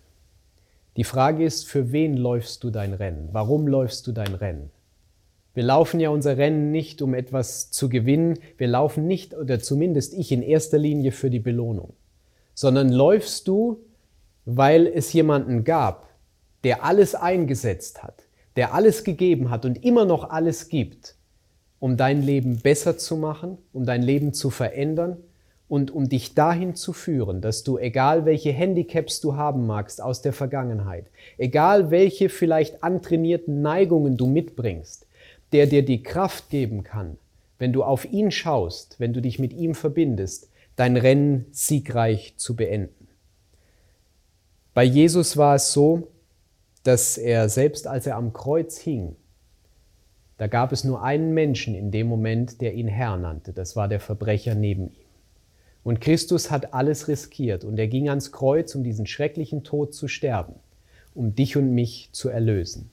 Die 0.97 1.05
Frage 1.05 1.45
ist, 1.45 1.69
für 1.69 1.93
wen 1.93 2.17
läufst 2.17 2.65
du 2.65 2.71
dein 2.71 2.95
Rennen? 2.95 3.29
Warum 3.33 3.67
läufst 3.67 4.07
du 4.07 4.13
dein 4.13 4.35
Rennen? 4.35 4.71
Wir 5.53 5.63
laufen 5.63 6.01
ja 6.01 6.11
unser 6.11 6.37
Rennen 6.37 6.71
nicht, 6.71 7.03
um 7.03 7.15
etwas 7.15 7.71
zu 7.71 7.89
gewinnen. 7.89 8.39
Wir 8.57 8.69
laufen 8.69 9.07
nicht, 9.07 9.35
oder 9.35 9.59
zumindest 9.59 10.15
ich 10.15 10.33
in 10.33 10.43
erster 10.43 10.79
Linie 10.79 11.13
für 11.13 11.31
die 11.31 11.39
Belohnung, 11.39 11.95
sondern 12.57 12.89
läufst 12.89 13.47
du, 13.47 13.85
weil 14.47 14.87
es 14.87 15.13
jemanden 15.13 15.63
gab, 15.63 16.09
der 16.65 16.83
alles 16.85 17.15
eingesetzt 17.15 18.03
hat, 18.03 18.25
der 18.57 18.73
alles 18.73 19.05
gegeben 19.05 19.51
hat 19.51 19.65
und 19.67 19.85
immer 19.85 20.07
noch 20.07 20.31
alles 20.31 20.69
gibt, 20.69 21.15
um 21.79 21.99
dein 21.99 22.23
Leben 22.23 22.59
besser 22.59 22.97
zu 22.97 23.17
machen, 23.17 23.59
um 23.75 23.85
dein 23.85 24.03
Leben 24.03 24.33
zu 24.33 24.49
verändern 24.49 25.19
und 25.69 25.91
um 25.91 26.09
dich 26.09 26.35
dahin 26.35 26.75
zu 26.75 26.95
führen, 26.95 27.43
dass 27.43 27.63
du, 27.63 27.77
egal 27.77 28.25
welche 28.25 28.53
Handicaps 28.53 29.21
du 29.21 29.37
haben 29.37 29.67
magst 29.67 30.01
aus 30.01 30.23
der 30.23 30.33
Vergangenheit, 30.33 31.11
egal 31.37 31.91
welche 31.91 32.31
vielleicht 32.31 32.83
antrainierten 32.83 33.61
Neigungen 33.61 34.17
du 34.17 34.27
mitbringst, 34.27 35.07
der 35.53 35.67
dir 35.67 35.85
die 35.85 36.03
Kraft 36.03 36.49
geben 36.49 36.85
kann, 36.85 37.19
wenn 37.59 37.75
du 37.75 37.85
auf 37.85 38.11
ihn 38.11 38.31
schaust, 38.31 38.99
wenn 38.99 39.13
du 39.13 39.21
dich 39.21 39.39
mit 39.39 39.53
ihm 39.53 39.75
verbindest, 39.75 40.49
dein 40.77 40.97
Rennen 40.97 41.47
siegreich 41.51 42.35
zu 42.37 42.55
beenden. 42.55 43.09
Bei 44.75 44.85
Jesus 44.85 45.37
war 45.37 45.55
es 45.55 45.73
so, 45.73 46.09
dass 46.83 47.19
er 47.19 47.49
selbst 47.49 47.87
als 47.87 48.07
er 48.07 48.17
am 48.17 48.33
Kreuz 48.33 48.79
hing, 48.79 49.17
da 50.39 50.49
gab 50.49 50.73
es 50.73 50.85
nur 50.85 51.03
einen 51.03 51.33
Menschen 51.33 51.75
in 51.75 51.91
dem 51.91 52.07
Moment, 52.09 52.61
der 52.61 52.75
ihn 52.75 52.89
Herr 52.89 53.17
nannte, 53.17 53.53
das 53.53 53.75
war 53.75 53.89
der 53.89 54.01
Verbrecher 54.01 54.55
neben 54.55 54.89
ihm. 54.89 55.07
Und 55.83 56.01
Christus 56.01 56.51
hat 56.51 56.75
alles 56.75 57.09
riskiert 57.09 57.65
und 57.65 57.79
er 57.79 57.87
ging 57.87 58.09
ans 58.09 58.33
Kreuz, 58.33 58.75
um 58.75 58.83
diesen 58.83 59.07
schrecklichen 59.07 59.65
Tod 59.65 59.95
zu 59.95 60.09
sterben, 60.09 60.55
um 61.15 61.35
dich 61.35 61.57
und 61.57 61.75
mich 61.75 62.11
zu 62.13 62.29
erlösen. 62.29 62.91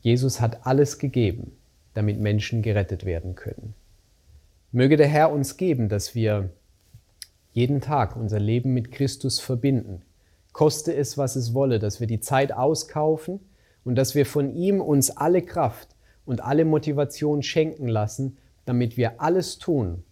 Jesus 0.00 0.40
hat 0.40 0.66
alles 0.66 0.98
gegeben, 0.98 1.52
damit 1.94 2.18
Menschen 2.18 2.62
gerettet 2.62 3.04
werden 3.04 3.36
können. 3.36 3.74
Möge 4.72 4.96
der 4.96 5.06
Herr 5.06 5.30
uns 5.30 5.58
geben, 5.58 5.88
dass 5.88 6.14
wir 6.14 6.48
jeden 7.52 7.80
Tag 7.80 8.16
unser 8.16 8.40
Leben 8.40 8.72
mit 8.74 8.90
Christus 8.90 9.38
verbinden, 9.38 10.02
koste 10.52 10.94
es, 10.94 11.16
was 11.18 11.36
es 11.36 11.54
wolle, 11.54 11.78
dass 11.78 12.00
wir 12.00 12.06
die 12.06 12.20
Zeit 12.20 12.52
auskaufen 12.52 13.40
und 13.84 13.94
dass 13.94 14.14
wir 14.14 14.26
von 14.26 14.54
ihm 14.54 14.80
uns 14.80 15.10
alle 15.10 15.42
Kraft 15.42 15.88
und 16.24 16.42
alle 16.42 16.64
Motivation 16.64 17.42
schenken 17.42 17.88
lassen, 17.88 18.38
damit 18.64 18.96
wir 18.96 19.20
alles 19.20 19.58
tun, 19.58 20.04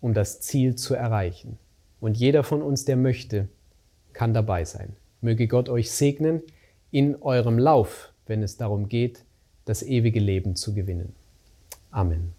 um 0.00 0.14
das 0.14 0.40
Ziel 0.40 0.76
zu 0.76 0.94
erreichen. 0.94 1.58
Und 2.00 2.16
jeder 2.18 2.42
von 2.44 2.62
uns, 2.62 2.84
der 2.84 2.96
möchte, 2.96 3.48
kann 4.12 4.34
dabei 4.34 4.64
sein. 4.64 4.94
Möge 5.20 5.48
Gott 5.48 5.68
euch 5.68 5.90
segnen 5.90 6.42
in 6.90 7.16
eurem 7.22 7.58
Lauf, 7.58 8.12
wenn 8.26 8.42
es 8.42 8.56
darum 8.56 8.88
geht, 8.88 9.24
das 9.64 9.82
ewige 9.82 10.20
Leben 10.20 10.54
zu 10.54 10.74
gewinnen. 10.74 11.14
Amen. 11.90 12.34